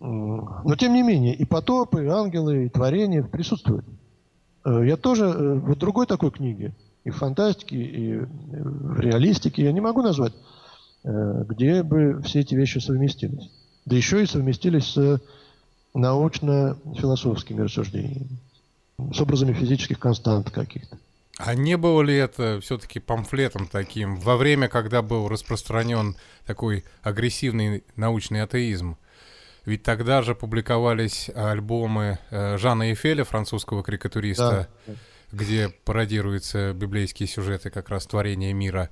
[0.00, 3.84] Но тем не менее, и потопы, и ангелы, и творения присутствуют.
[4.64, 6.72] Э, я тоже э, в другой такой книге,
[7.04, 10.34] и в фантастике, и в реалистике, я не могу назвать,
[11.02, 13.50] э, где бы все эти вещи совместились.
[13.86, 15.20] Да еще и совместились с
[15.94, 18.38] научно-философскими рассуждениями,
[19.12, 20.98] с образами физических констант каких-то.
[21.38, 27.84] А не было ли это все-таки памфлетом таким во время, когда был распространен такой агрессивный
[27.94, 28.96] научный атеизм?
[29.64, 34.94] Ведь тогда же публиковались альбомы э, Жана Эфеля, французского карикатуриста, да.
[35.30, 38.90] где пародируются библейские сюжеты как раз творения мира.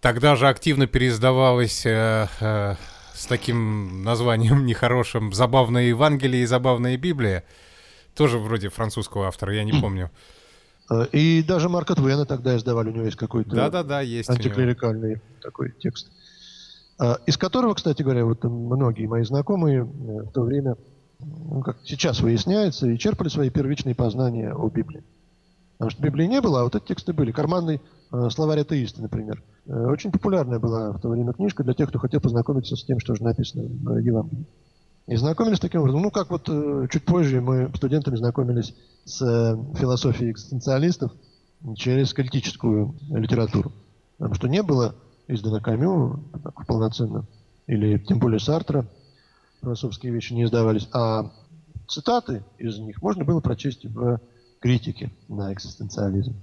[0.00, 2.74] Тогда же активно переиздавалась э, э,
[3.14, 7.44] с таким названием нехорошим «Забавная Евангелие» и «Забавная Библия».
[8.14, 10.10] Тоже вроде французского автора, я не помню.
[10.90, 15.72] Э, и даже Марка Твена тогда издавали, у него есть какой-то да-да-да, есть антиклерикальный такой
[15.78, 16.10] текст.
[17.00, 20.76] Э, из которого, кстати говоря, вот многие мои знакомые э, в то время,
[21.20, 25.04] ну, как сейчас выясняется, и черпали свои первичные познания о Библии.
[25.82, 27.32] Потому что Библии не было, а вот эти тексты были.
[27.32, 27.80] Карманный
[28.12, 29.42] э, словарь атеиста, например.
[29.66, 33.00] Э, очень популярная была в то время книжка для тех, кто хотел познакомиться с тем,
[33.00, 34.46] что же написано в Евангелии.
[35.06, 36.02] И знакомились таким образом.
[36.02, 41.12] Ну, как вот э, чуть позже мы студентами знакомились с э, философией экзистенциалистов
[41.76, 43.72] через критическую литературу.
[44.18, 44.94] Потому что не было
[45.26, 46.22] издано Камю
[46.66, 47.26] полноценно,
[47.66, 48.86] или тем более Сартра,
[49.60, 51.32] философские вещи не издавались, а
[51.88, 54.20] цитаты из них можно было прочесть в
[54.60, 56.36] критике на экзистенциализм.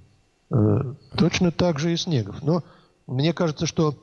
[0.52, 2.44] Э, точно так же и Снегов.
[2.44, 2.64] Но
[3.08, 3.96] мне кажется, что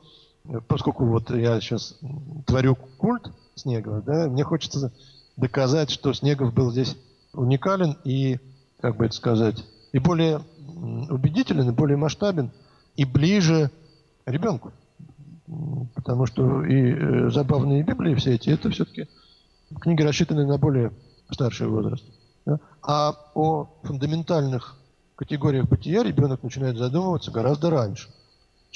[0.67, 1.99] поскольку вот я сейчас
[2.47, 4.93] творю культ Снегова, да, мне хочется
[5.37, 6.97] доказать, что Снегов был здесь
[7.33, 8.39] уникален и,
[8.81, 10.43] как бы это сказать, и более
[11.11, 12.51] убедителен, и более масштабен,
[12.97, 13.71] и ближе
[14.27, 14.73] ребенку.
[15.95, 19.09] Потому что и э, забавные Библии все эти, это все-таки
[19.81, 20.93] книги, рассчитанные на более
[21.31, 22.05] старший возраст.
[22.45, 22.61] Да?
[22.83, 24.77] А о фундаментальных
[25.15, 28.09] категориях бытия ребенок начинает задумываться гораздо раньше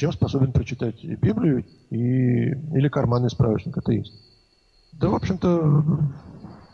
[0.01, 4.15] чем способен прочитать и Библию, и, или карманный справочник атеист.
[4.93, 5.85] Да, в общем-то,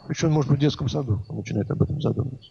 [0.08, 2.50] еще, может быть, в детском саду он начинает об этом задумываться.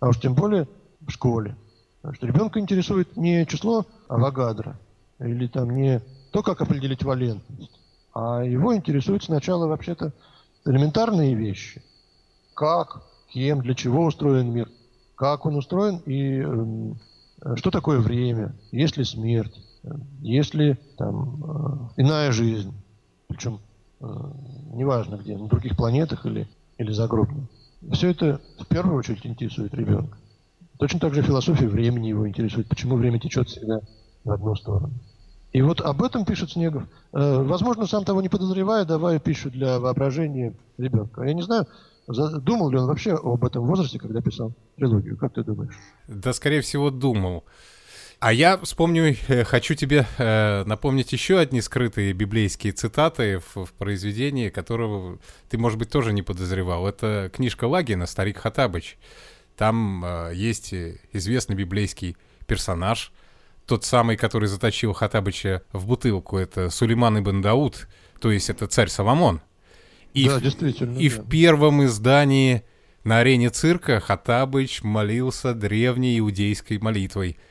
[0.00, 0.68] А уж тем более
[1.00, 1.56] в школе.
[2.00, 4.76] Потому что ребенка интересует не число Авогадро,
[5.20, 6.00] или там не
[6.32, 7.80] то, как определить валентность,
[8.12, 10.12] а его интересует сначала вообще-то
[10.64, 11.82] элементарные вещи.
[12.54, 14.68] Как, кем, для чего устроен мир,
[15.14, 19.62] как он устроен и э, что такое время, есть ли смерть,
[20.20, 22.74] есть ли там э, иная жизнь,
[23.28, 23.60] причем
[24.72, 27.46] неважно где, на других планетах или, или загробно.
[27.92, 30.16] Все это в первую очередь интересует ребенка.
[30.78, 33.80] Точно так же философия времени его интересует, почему время течет всегда
[34.24, 34.92] в одну сторону.
[35.52, 36.84] И вот об этом пишет Снегов.
[37.12, 41.22] Э, возможно, сам того не подозревая, давая пищу для воображения ребенка.
[41.24, 41.66] Я не знаю,
[42.08, 45.16] думал ли он вообще об этом возрасте, когда писал трилогию.
[45.16, 45.78] Как ты думаешь?
[46.08, 47.44] Да, скорее всего, думал.
[48.22, 53.72] А я вспомню, э, хочу тебе э, напомнить еще одни скрытые библейские цитаты в, в
[53.72, 55.18] произведении, которого
[55.50, 56.86] ты, может быть, тоже не подозревал.
[56.86, 58.96] Это книжка Лагина «Старик Хатабыч».
[59.56, 60.72] Там э, есть
[61.12, 63.10] известный библейский персонаж,
[63.66, 66.36] тот самый, который заточил Хатабыча в бутылку.
[66.36, 67.88] Это Сулейман ибн Дауд,
[68.20, 69.40] то есть это царь Соломон.
[70.14, 70.96] И да, в, действительно.
[70.96, 71.16] И да.
[71.16, 72.62] в первом издании
[73.02, 77.36] на арене цирка Хатабыч молился древней иудейской молитвой–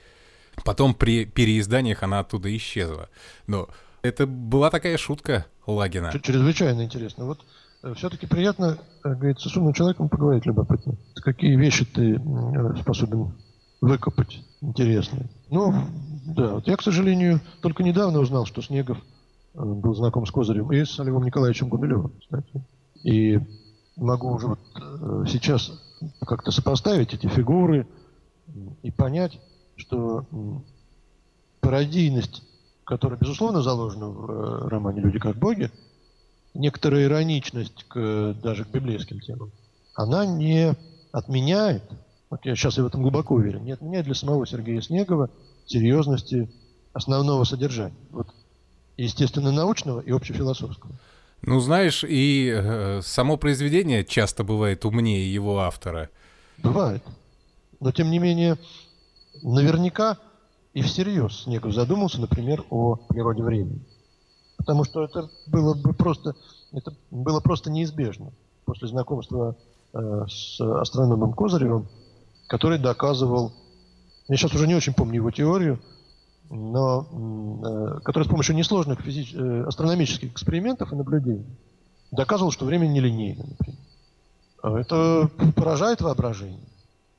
[0.64, 3.10] Потом при переизданиях она оттуда исчезла.
[3.48, 3.70] Но
[4.02, 6.12] это была такая шутка Лагина.
[6.12, 7.26] Чрезвычайно интересно.
[7.26, 7.40] Вот
[7.84, 10.96] э, все-таки приятно, как говорится, с умным человеком поговорить любопытно.
[11.16, 13.34] Какие вещи ты э, способен
[13.80, 15.28] выкопать интересные.
[15.50, 15.74] Ну,
[16.26, 18.98] да, вот я, к сожалению, только недавно узнал, что Снегов
[19.54, 22.64] э, был знаком с Козырем и с Олегом Николаевичем Гумилевым, кстати.
[23.04, 23.40] И
[23.96, 24.60] могу уже вот
[25.28, 25.72] сейчас
[26.26, 27.88] как-то сопоставить эти фигуры
[28.84, 29.40] и понять,
[29.82, 30.26] что
[31.60, 32.44] пародийность,
[32.84, 35.72] которая, безусловно, заложена в э, романе «Люди как боги»,
[36.54, 39.52] некоторая ироничность к, даже к библейским темам,
[39.96, 40.76] она не
[41.12, 41.84] отменяет,
[42.30, 45.30] вот я сейчас и в этом глубоко уверен, не отменяет для самого Сергея Снегова
[45.65, 46.50] серьезности
[46.94, 47.96] основного содержания.
[48.12, 48.28] Вот,
[48.98, 50.94] естественно, научного и общефилософского.
[51.41, 56.10] Ну, знаешь, и э, само произведение часто бывает умнее его автора.
[56.58, 57.04] Бывает.
[57.80, 58.58] Но, тем не менее,
[59.41, 60.17] наверняка
[60.73, 63.82] и всерьез Снегов задумался, например, о природе времени.
[64.58, 66.36] Потому что это было бы просто,
[66.71, 68.32] это было просто неизбежно
[68.65, 69.56] после знакомства
[69.93, 71.88] э, с астрономом Козыревым,
[72.47, 73.54] который доказывал,
[74.27, 75.82] я сейчас уже не очень помню его теорию,
[76.49, 77.08] но
[77.63, 79.34] э, который с помощью несложных физич...
[79.34, 81.45] э, астрономических экспериментов и наблюдений
[82.12, 83.80] доказывал, что время нелинейно, например.
[84.62, 86.67] А это поражает воображение,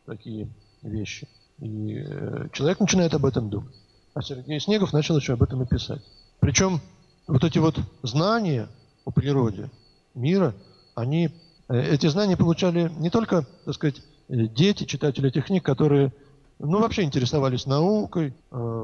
[0.06, 0.48] такие
[0.82, 1.26] вещи.
[1.62, 3.72] И э, человек начинает об этом думать.
[4.14, 6.02] А Сергей Снегов начал еще об этом и писать.
[6.40, 6.80] Причем
[7.28, 8.68] вот эти вот знания
[9.04, 9.70] о природе
[10.14, 10.54] мира,
[10.96, 11.30] они,
[11.68, 16.12] э, эти знания получали не только, так сказать, э, дети, читатели этих книг, которые,
[16.58, 18.34] ну, вообще интересовались наукой,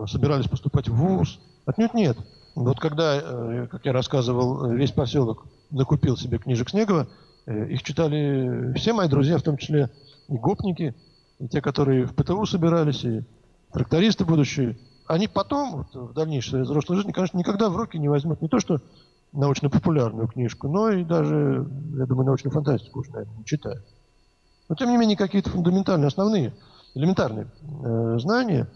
[0.09, 1.41] собирались поступать в ВУЗ.
[1.67, 2.17] Отнюдь нет.
[2.55, 7.09] Вот когда, как я рассказывал, весь поселок накупил себе книжек Снегова,
[7.47, 9.91] их читали все мои друзья, в том числе
[10.29, 10.95] и гопники,
[11.38, 13.22] и те, которые в ПТУ собирались, и
[13.72, 18.42] трактористы будущие, они потом, вот, в дальнейшей взрослой жизни, конечно, никогда в руки не возьмут
[18.42, 18.80] не то, что
[19.32, 21.66] научно-популярную книжку, но и даже,
[21.97, 23.84] я думаю, научную фантастику уже, наверное, не читают.
[24.68, 26.55] Но, тем не менее, какие-то фундаментальные, основные,
[26.95, 27.47] элементарные
[27.84, 28.68] э, знания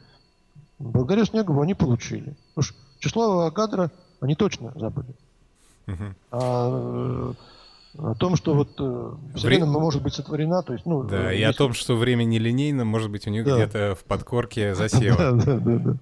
[0.78, 2.36] благодаря Снегову они получили.
[2.54, 3.90] Потому что число Авогадро
[4.20, 5.14] они точно забыли.
[5.86, 6.14] Uh-huh.
[6.30, 7.32] А
[7.98, 9.80] о том, что вот э, Вселенная Вре...
[9.80, 11.02] может быть сотворена, то есть, ну...
[11.04, 13.56] Да, э, и о том, что время нелинейно, может быть, у них да.
[13.56, 15.16] где-то в подкорке засело.
[15.18, 15.96] Да, да, да, да.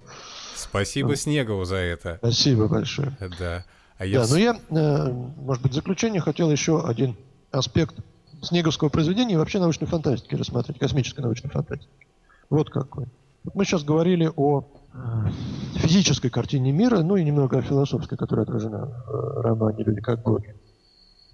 [0.55, 2.17] Спасибо Снегову за это.
[2.19, 3.17] Спасибо большое.
[3.39, 3.65] Да.
[3.97, 4.21] А я...
[4.21, 7.15] Да, но я, э, может быть, в заключение хотел еще один
[7.51, 7.95] аспект
[8.41, 11.91] снеговского произведения и вообще научной фантастики рассматривать, космической научной фантастики.
[12.49, 13.05] Вот какой.
[13.43, 14.63] Вот мы сейчас говорили о
[14.93, 14.97] э,
[15.75, 20.55] физической картине мира, ну и немного о философской, которая отражена в романе «Люди как боги».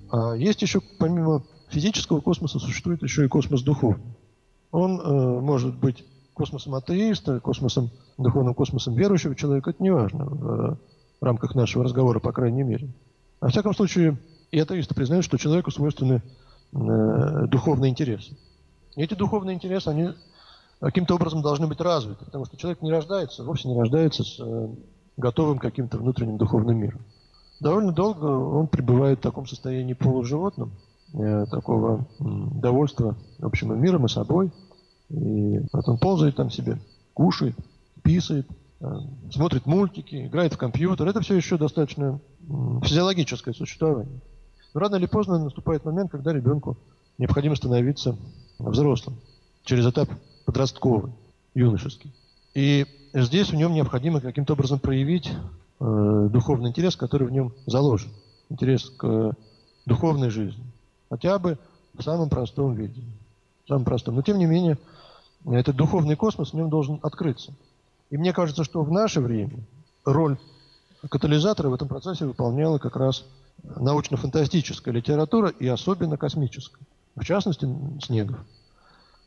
[0.09, 4.15] А есть еще, помимо физического космоса, существует еще и космос духовный.
[4.71, 10.77] Он э, может быть космосом атеиста, космосом, духовным космосом верующего человека, это не важно в,
[11.19, 12.89] в рамках нашего разговора, по крайней мере.
[13.41, 14.17] Во всяком случае,
[14.51, 16.21] и атеисты признают, что человеку свойственны
[16.73, 18.37] э, духовные интересы.
[18.95, 20.09] И эти духовные интересы, они
[20.79, 24.69] каким-то образом должны быть развиты, потому что человек не рождается, вовсе не рождается с э,
[25.17, 27.01] готовым каким-то внутренним духовным миром.
[27.59, 30.71] Довольно долго он пребывает в таком состоянии полуживотном,
[31.13, 34.51] э, такого довольства общим миром и собой.
[35.09, 36.79] И вот он ползает там себе,
[37.13, 37.55] кушает,
[38.03, 38.47] писает,
[38.79, 38.85] э,
[39.31, 41.07] смотрит мультики, играет в компьютер.
[41.07, 42.19] Это все еще достаточно
[42.83, 44.21] физиологическое существование.
[44.73, 46.77] Но рано или поздно наступает момент, когда ребенку
[47.17, 48.15] необходимо становиться
[48.59, 49.17] взрослым
[49.63, 50.09] через этап
[50.45, 51.11] подростковый,
[51.55, 52.13] юношеский.
[52.53, 55.31] И здесь в нем необходимо каким-то образом проявить
[55.79, 58.11] э, духовный интерес, который в нем заложен.
[58.49, 59.31] Интерес к э,
[59.85, 60.63] духовной жизни.
[61.09, 61.57] Хотя бы
[61.93, 63.01] в самом простом виде.
[63.65, 64.15] В самом простом.
[64.15, 64.77] Но тем не менее,
[65.45, 67.53] этот духовный космос в нем должен открыться.
[68.09, 69.59] И мне кажется, что в наше время
[70.05, 70.37] роль
[71.09, 73.25] катализатора в этом процессе выполняла как раз
[73.63, 76.85] научно-фантастическая литература и особенно космическая.
[77.15, 77.67] В частности,
[78.03, 78.37] Снегов.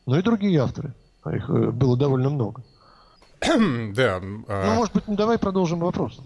[0.05, 0.93] Но и другие авторы.
[1.23, 2.63] А их э, было довольно много.
[3.41, 4.21] да.
[4.47, 4.65] А...
[4.65, 6.25] Ну, может быть, ну, давай продолжим вопросом.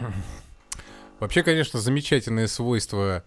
[1.20, 3.24] Вообще, конечно, замечательные свойства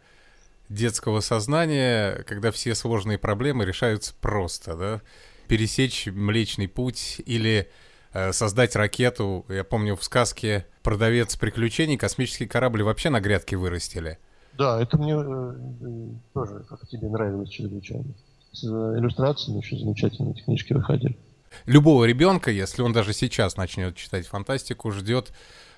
[0.70, 5.02] детского сознания, когда все сложные проблемы решаются просто, да?
[5.48, 7.70] Пересечь Млечный Путь или
[8.14, 9.46] э, создать ракету.
[9.48, 14.18] Я помню, в сказке «Продавец приключений» космический корабль вообще на грядке вырастили.
[14.58, 18.14] Да, это мне э, э тоже, как тебе нравилось чрезвычайно
[18.52, 21.18] с иллюстрациями еще замечательные книжки выходили.
[21.66, 25.32] Любого ребенка, если он даже сейчас начнет читать фантастику, ждет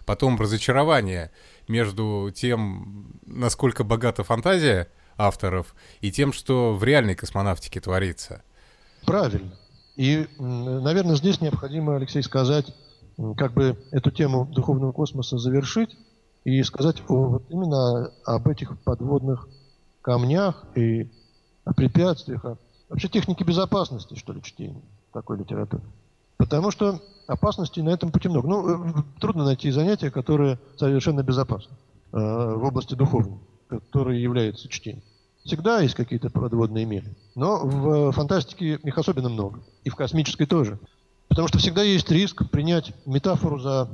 [0.09, 1.29] потом разочарование
[1.67, 4.87] между тем, насколько богата фантазия
[5.17, 8.41] авторов, и тем, что в реальной космонавтике творится.
[9.05, 9.51] Правильно.
[9.97, 12.73] И, наверное, здесь необходимо, Алексей, сказать,
[13.37, 15.95] как бы эту тему духовного космоса завершить
[16.43, 19.47] и сказать о, вот именно об этих подводных
[20.01, 21.07] камнях и
[21.65, 22.57] о препятствиях, о
[22.89, 24.81] вообще техники безопасности, что ли, чтения
[25.13, 25.83] такой литературы.
[26.39, 28.47] Потому что опасностей на этом пути много.
[28.47, 31.71] Ну, э, трудно найти занятия, которые совершенно безопасны
[32.11, 33.37] э, в области духовной,
[33.67, 35.03] которые являются чтением.
[35.45, 37.15] Всегда есть какие-то подводные мели.
[37.35, 39.59] Но в фантастике их особенно много.
[39.83, 40.79] И в космической тоже.
[41.27, 43.87] Потому что всегда есть риск принять метафору за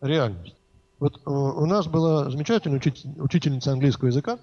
[0.00, 0.54] реальность.
[0.98, 4.38] Вот э, у нас была замечательная учитель, учительница английского языка,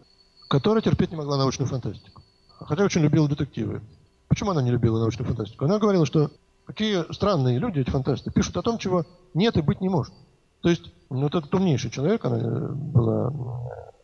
[0.48, 2.22] которая терпеть не могла научную фантастику
[2.60, 3.82] хотя очень любила детективы.
[4.28, 5.66] Почему она не любила научную фантастику?
[5.66, 6.32] Она говорила, что
[6.66, 10.14] какие странные люди, эти фантасты, пишут о том, чего нет и быть не может.
[10.62, 13.32] То есть, ну, вот этот умнейший человек, она э, была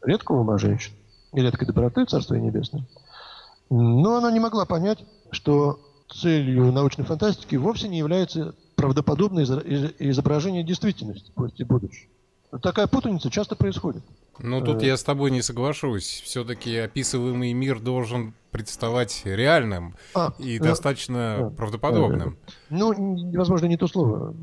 [0.04, 0.96] редкого ума женщина,
[1.34, 2.86] и редкой доброты, Царство Небесное.
[3.70, 5.80] Но она не могла понять, что
[6.14, 12.10] целью научной фантастики вовсе не является правдоподобное изображение действительности, пусть и будущего.
[12.62, 14.04] Такая путаница часто происходит.
[14.40, 14.88] Ну, тут э.
[14.88, 16.22] я с тобой не соглашусь.
[16.24, 22.38] Все-таки описываемый мир должен представать реальным а, и э, достаточно э, правдоподобным.
[22.70, 24.34] Ну, возможно, не то слово,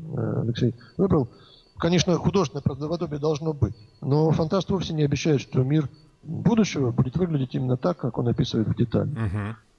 [0.41, 1.29] Алексей выбрал.
[1.77, 3.75] Конечно, художественное правдоподобие должно быть.
[4.01, 5.89] Но фантаст вовсе не обещает, что мир
[6.23, 9.17] будущего будет выглядеть именно так, как он описывает в деталях.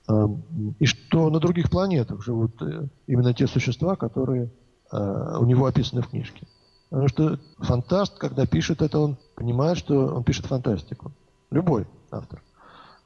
[0.09, 0.75] Угу.
[0.79, 2.61] И что на других планетах живут
[3.07, 4.51] именно те существа, которые
[4.91, 6.47] у него описаны в книжке.
[6.91, 11.12] Потому что фантаст, когда пишет это, он понимает, что он пишет фантастику.
[11.51, 12.43] Любой автор.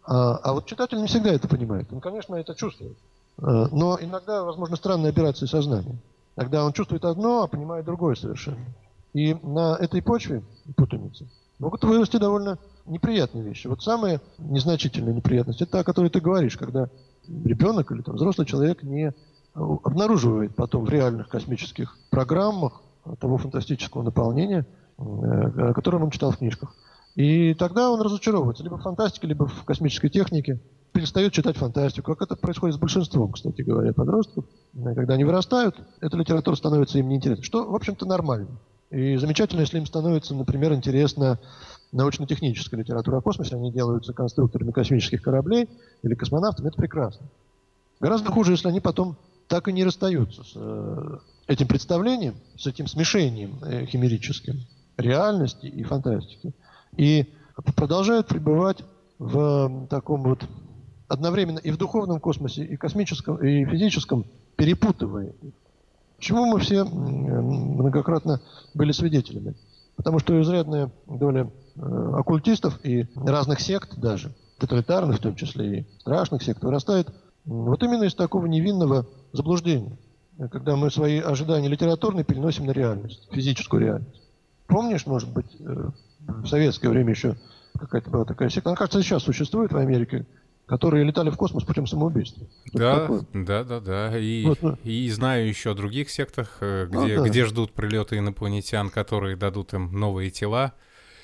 [0.07, 1.93] А, а вот читатель не всегда это понимает.
[1.93, 2.97] Он, конечно, это чувствует.
[3.39, 5.99] А, но иногда, возможно, странные операции сознания.
[6.35, 8.65] Когда он чувствует одно, а понимает другое совершенно.
[9.13, 10.43] И на этой почве
[10.77, 11.29] путаницы
[11.59, 13.67] могут вырасти довольно неприятные вещи.
[13.67, 16.89] Вот самая незначительная неприятность– это та, о которой ты говоришь, когда
[17.29, 19.13] ребенок или там, взрослый человек не
[19.55, 22.83] обнаруживает потом в реальных космических программах
[23.19, 24.67] того фантастического наполнения,
[24.99, 26.75] э, которое он читал в книжках.
[27.15, 30.61] И тогда он разочаровывается либо в фантастике, либо в космической технике,
[30.93, 34.45] перестает читать фантастику, как это происходит с большинством, кстати говоря, подростков.
[34.73, 38.51] Когда они вырастают, эта литература становится им неинтересна, что, в общем-то, нормально.
[38.91, 41.41] И замечательно, если им становится, например, интересна
[41.91, 45.69] научно-техническая литература о космосе, они делаются конструкторами космических кораблей
[46.03, 47.27] или космонавтами, это прекрасно.
[48.01, 49.17] Гораздо хуже, если они потом
[49.49, 54.61] так и не расстаются с э, этим представлением, с этим смешением э, химерическим
[54.97, 56.55] реальности и фантастики.
[56.97, 57.33] И
[57.77, 58.79] продолжают пребывать
[59.19, 60.45] в таком вот
[61.09, 64.27] одновременно и в духовном космосе, и космическом, и физическом,
[64.57, 65.33] перепутывая
[66.25, 68.41] Чему мы все многократно
[68.73, 69.55] были свидетелями.
[69.97, 75.87] Потому что изрядная доля э, оккультистов и разных сект даже, тоталитарных в том числе и
[76.01, 77.09] страшных сект, вырастает
[77.45, 79.99] вот именно из такого невинного заблуждения,
[80.51, 84.23] когда мы свои ожидания литературные переносим на реальность, физическую реальность.
[84.67, 87.37] Помнишь, может быть, э, в советское время еще
[87.79, 90.27] какая-то была такая секта, она, кажется, сейчас существует в Америке,
[90.67, 92.47] которые летали в космос путем самоубийства.
[92.73, 94.19] Да, да, да, да.
[94.19, 94.79] И, вот, ну.
[94.83, 97.29] и знаю еще о других сектах, э, где, а, да.
[97.29, 100.73] где ждут прилеты инопланетян, которые дадут им новые тела,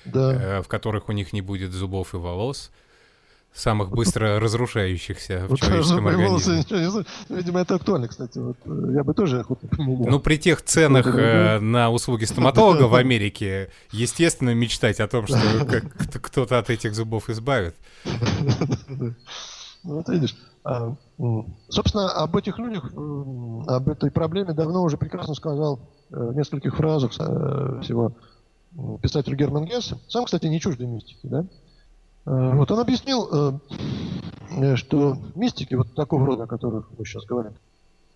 [0.04, 0.58] да.
[0.58, 2.70] э, в которых у них не будет зубов и волос
[3.52, 7.04] самых быстро разрушающихся в человеческом организме.
[7.28, 8.38] Видимо, это актуально, кстати.
[8.38, 10.10] Вот, э, я бы тоже охотно поменял.
[10.10, 15.38] Ну, при тех ценах э, на услуги стоматолога в Америке, естественно, мечтать о том, что
[16.20, 17.74] кто-то от этих зубов избавит.
[18.88, 19.14] Ну,
[19.82, 20.36] вот видишь.
[20.62, 20.94] А,
[21.70, 25.80] собственно, об этих людях, об этой проблеме давно уже прекрасно сказал
[26.10, 28.12] э, в нескольких фразах всего
[29.02, 29.96] писатель Герман Гессе.
[30.06, 31.44] Сам, кстати, не чуждый мистики, да?
[32.26, 33.58] Э, вот он объяснил, э,
[34.50, 37.52] э, что мистики вот такого рода, о которых мы сейчас говорим,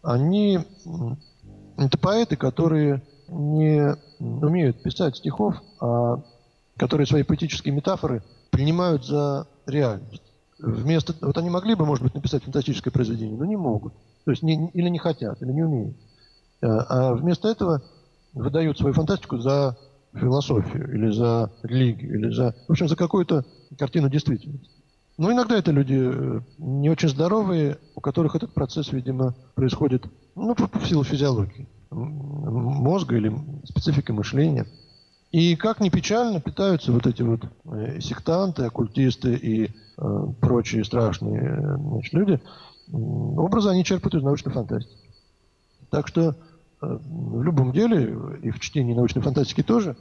[0.02, 0.60] они
[1.76, 6.22] это поэты, которые не умеют писать стихов, а
[6.76, 10.22] которые свои поэтические метафоры принимают за реальность.
[10.58, 13.94] Вместо, вот они могли бы, может быть, написать фантастическое произведение, но не могут.
[14.24, 15.96] То есть не, или не хотят, или не умеют.
[16.60, 17.82] А вместо этого
[18.34, 19.76] выдают свою фантастику за
[20.14, 23.44] философию, или за религию, или за, в общем, за какую-то
[23.74, 24.70] картину действительности.
[25.16, 30.54] Но иногда это люди э, не очень здоровые, у которых этот процесс, видимо, происходит ну,
[30.54, 33.32] в силу физиологии мозга или
[33.64, 34.66] специфики мышления.
[35.30, 41.40] И как ни печально питаются вот эти вот э, сектанты, оккультисты и э, прочие страшные
[41.42, 42.40] э, значит, люди,
[42.90, 44.98] образы они черпают из научной фантастики.
[45.90, 46.34] Так что
[46.84, 49.96] Э, в любом деле, и в чтении научной фантастики тоже,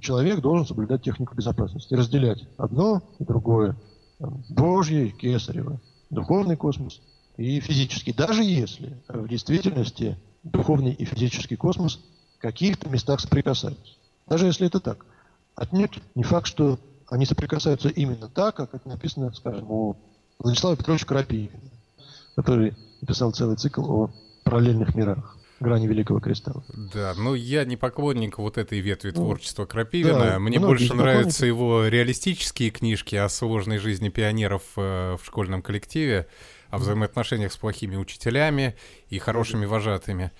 [0.00, 3.76] человек должен соблюдать технику безопасности, разделять одно и другое.
[4.48, 5.80] Божье кесарево,
[6.10, 7.00] духовный космос
[7.36, 8.12] и физический.
[8.12, 12.00] Даже если в действительности духовный и физический космос
[12.36, 13.94] в каких-то местах соприкасаются.
[14.26, 15.06] Даже если это так.
[15.54, 16.78] Отнюдь не факт, что
[17.08, 19.96] они соприкасаются именно так, как это написано, скажем, у
[20.38, 21.70] Владислава Петровича Крапивина,
[22.36, 24.10] который написал целый цикл о
[24.44, 26.52] параллельных мирах грани Великого Креста.
[26.92, 30.18] Да, ну я не поклонник вот этой ветви ну, творчества Крапивина.
[30.18, 36.26] Да, Мне больше нравятся его реалистические книжки о сложной жизни пионеров э, в школьном коллективе,
[36.70, 38.76] о взаимоотношениях с плохими учителями
[39.08, 40.30] и хорошими вожатыми.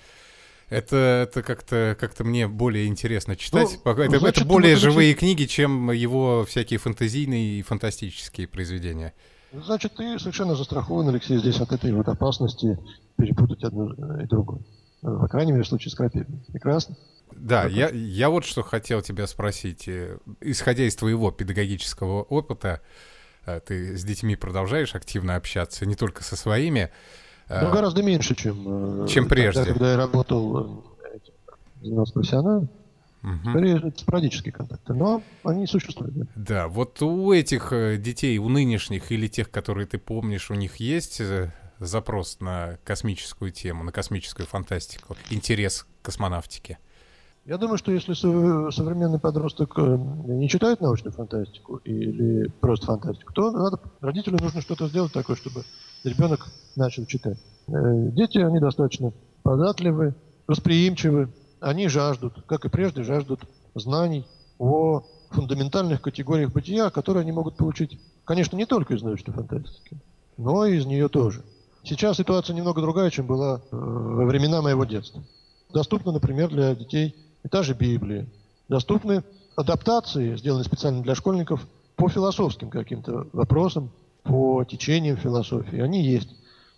[0.68, 3.78] Это, это как-то как мне более интересно читать.
[3.84, 5.20] Ну, это, значит, это более живые учить...
[5.20, 9.14] книги, чем его всякие фантазийные и фантастические произведения.
[9.52, 12.78] Значит, ты совершенно застрахован, Алексей, здесь от этой вот опасности
[13.16, 14.60] перепутать одно и другое.
[15.02, 16.26] Ну, по крайней мере, в случае с крапивой.
[16.52, 16.96] Прекрасно.
[17.32, 19.88] Да, я, я вот что хотел тебя спросить.
[19.88, 22.80] Э, исходя из твоего педагогического опыта,
[23.46, 26.90] э, ты с детьми продолжаешь активно общаться, не только со своими.
[27.48, 29.60] Э, ну, гораздо меньше, чем, чем прежде.
[29.60, 30.84] Тогда, когда я работал,
[31.80, 32.68] занимался профессионально.
[33.22, 33.50] Угу.
[33.50, 36.14] Скорее, спорадические контакты, но они существуют.
[36.14, 36.26] Да.
[36.36, 41.20] да, вот у этих детей, у нынешних или тех, которые ты помнишь, у них есть
[41.78, 46.78] запрос на космическую тему, на космическую фантастику, интерес к космонавтике?
[47.48, 48.12] Я думаю, что если
[48.70, 54.86] современный подросток э, не читает научную фантастику или просто фантастику, то надо, родителю нужно что-то
[54.88, 55.64] сделать такое, чтобы
[56.04, 57.38] ребенок начал читать.
[57.68, 57.72] Э,
[58.12, 60.14] дети, они достаточно податливы,
[60.46, 63.40] восприимчивы, они жаждут, как и прежде, жаждут
[63.74, 64.26] знаний
[64.58, 69.96] о фундаментальных категориях бытия, которые они могут получить, конечно, не только из научной фантастики,
[70.36, 71.42] но и из нее тоже.
[71.84, 75.22] Сейчас ситуация немного другая, чем была э, во времена моего детства.
[75.72, 77.14] Доступна, например, для детей
[77.44, 78.26] и та же Библия.
[78.68, 79.22] Доступны
[79.56, 81.66] адаптации, сделанные специально для школьников,
[81.96, 83.90] по философским каким-то вопросам,
[84.22, 85.80] по течениям философии.
[85.80, 86.28] Они есть.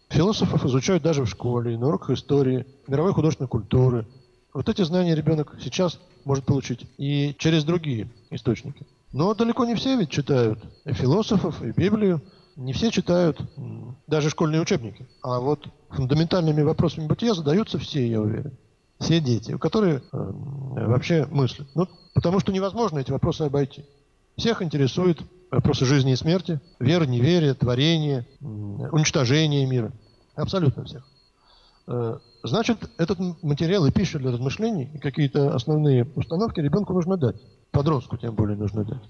[0.08, 4.06] Философов изучают даже в школе, на уроках истории, мировой художественной культуры.
[4.52, 8.86] Вот эти знания ребенок сейчас может получить и через другие источники.
[9.12, 12.22] Но далеко не все ведь читают и философов, и Библию
[12.60, 13.40] не все читают
[14.06, 15.08] даже школьные учебники.
[15.22, 18.52] А вот фундаментальными вопросами бытия задаются все, я уверен.
[18.98, 21.68] Все дети, которые э, вообще мыслят.
[21.74, 23.86] Ну, потому что невозможно эти вопросы обойти.
[24.36, 29.92] Всех интересуют вопросы жизни и смерти, веры, неверия, творения, уничтожения мира.
[30.34, 31.06] Абсолютно всех.
[31.86, 37.36] Э, значит, этот материал и пища для размышлений, и какие-то основные установки ребенку нужно дать.
[37.70, 39.02] Подростку тем более нужно дать.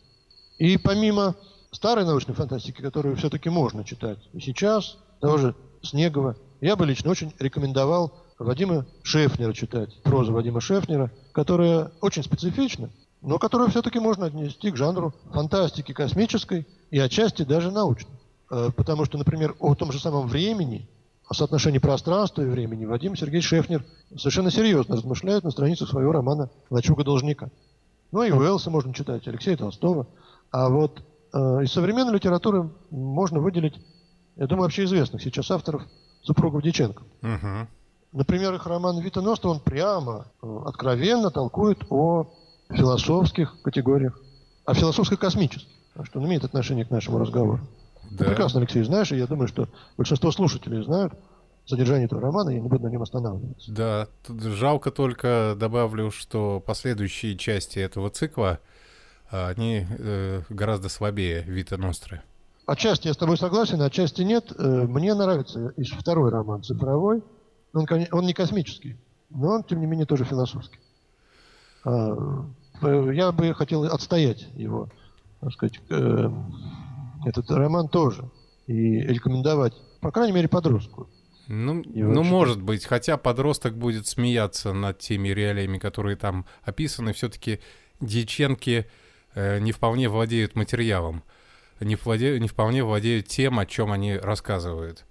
[0.59, 1.35] И помимо
[1.71, 7.11] старой научной фантастики, которую все-таки можно читать и сейчас, того же Снегова, я бы лично
[7.11, 12.91] очень рекомендовал Вадима Шефнера читать, прозу Вадима Шефнера, которая очень специфична,
[13.23, 18.13] но которую все-таки можно отнести к жанру фантастики космической и отчасти даже научной.
[18.51, 20.89] Э, потому что, например, о том же самом времени,
[21.29, 23.85] о соотношении пространства и времени Вадим Сергей Шефнер
[24.17, 27.51] совершенно серьезно размышляет на страницах своего романа «Лачуга должника».
[28.11, 30.07] Ну и Уэллса можно читать, Алексея Толстого.
[30.51, 31.03] А вот
[31.33, 33.75] из современной литературы можно выделить,
[34.37, 35.83] я думаю, вообще известных сейчас авторов
[36.23, 37.03] супругов Диченко.
[37.23, 37.69] Угу.
[38.13, 42.27] Например, их роман «Вита Ностра», он прямо, э, откровенно толкует о
[42.69, 44.21] философских категориях,
[44.65, 45.69] о философско-космических,
[46.05, 47.61] что он имеет отношение к нашему разговору.
[48.11, 48.19] Да.
[48.19, 51.15] Ты прекрасно, Алексей, знаешь, и я думаю, что большинство слушателей знают
[51.67, 53.73] содержание этого романа, я не буду на нем останавливаться.
[53.73, 58.59] Да, тут жалко только, добавлю, что последующие части этого цикла, а,
[59.31, 62.23] они э, гораздо слабее Вита Ностры.
[62.67, 64.53] Отчасти я с тобой согласен, отчасти нет.
[64.57, 67.23] Э, мне нравится и второй роман «Цифровой».
[67.73, 68.97] Он, он не космический,
[69.31, 70.81] но он, тем не менее, тоже философский.
[71.85, 72.45] А,
[72.83, 74.89] э, я бы хотел отстоять его,
[75.41, 75.81] так сказать,
[77.25, 78.29] этот роман тоже
[78.67, 81.09] и рекомендовать, по крайней мере, подростку.
[81.47, 87.61] Ну, ну может быть, хотя подросток будет смеяться над теми реалиями, которые там описаны, все-таки
[88.01, 88.87] дьяченки
[89.35, 91.23] не вполне владеют материалом,
[91.81, 95.05] не, владеют, не вполне владеют тем, о чем они рассказывают.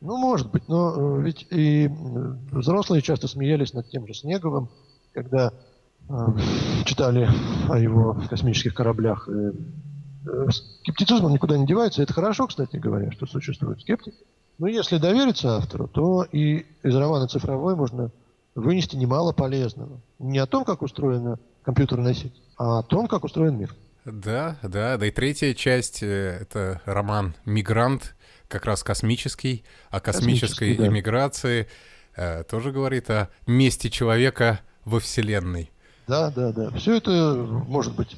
[0.00, 1.90] Ну, может быть, но э, ведь и
[2.52, 4.68] взрослые часто смеялись над тем же Снеговым,
[5.12, 5.52] когда
[6.08, 6.14] э,
[6.84, 7.28] читали
[7.68, 9.28] о его космических кораблях.
[9.28, 9.52] Э,
[10.26, 12.02] Э, скептицизм никуда не девается.
[12.02, 14.14] Это хорошо, кстати говоря, что существует скептик.
[14.58, 18.10] Но если довериться автору, то и из романа «Цифровой» можно
[18.54, 20.00] вынести немало полезного.
[20.18, 23.74] Не о том, как устроена компьютерная сеть, а о том, как устроен мир.
[24.04, 28.14] Да, да, да и третья часть э,— это роман «Мигрант»,
[28.46, 31.66] как раз космический, о космической космический, иммиграции.
[32.16, 32.40] Да.
[32.40, 35.72] Э, тоже говорит о месте человека во Вселенной.
[36.06, 36.70] Да, да, да.
[36.70, 37.10] Все это
[37.66, 38.16] может быть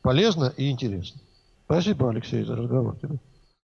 [0.00, 1.20] полезно и интересно.
[1.66, 2.96] Спасибо, Алексей, за разговор.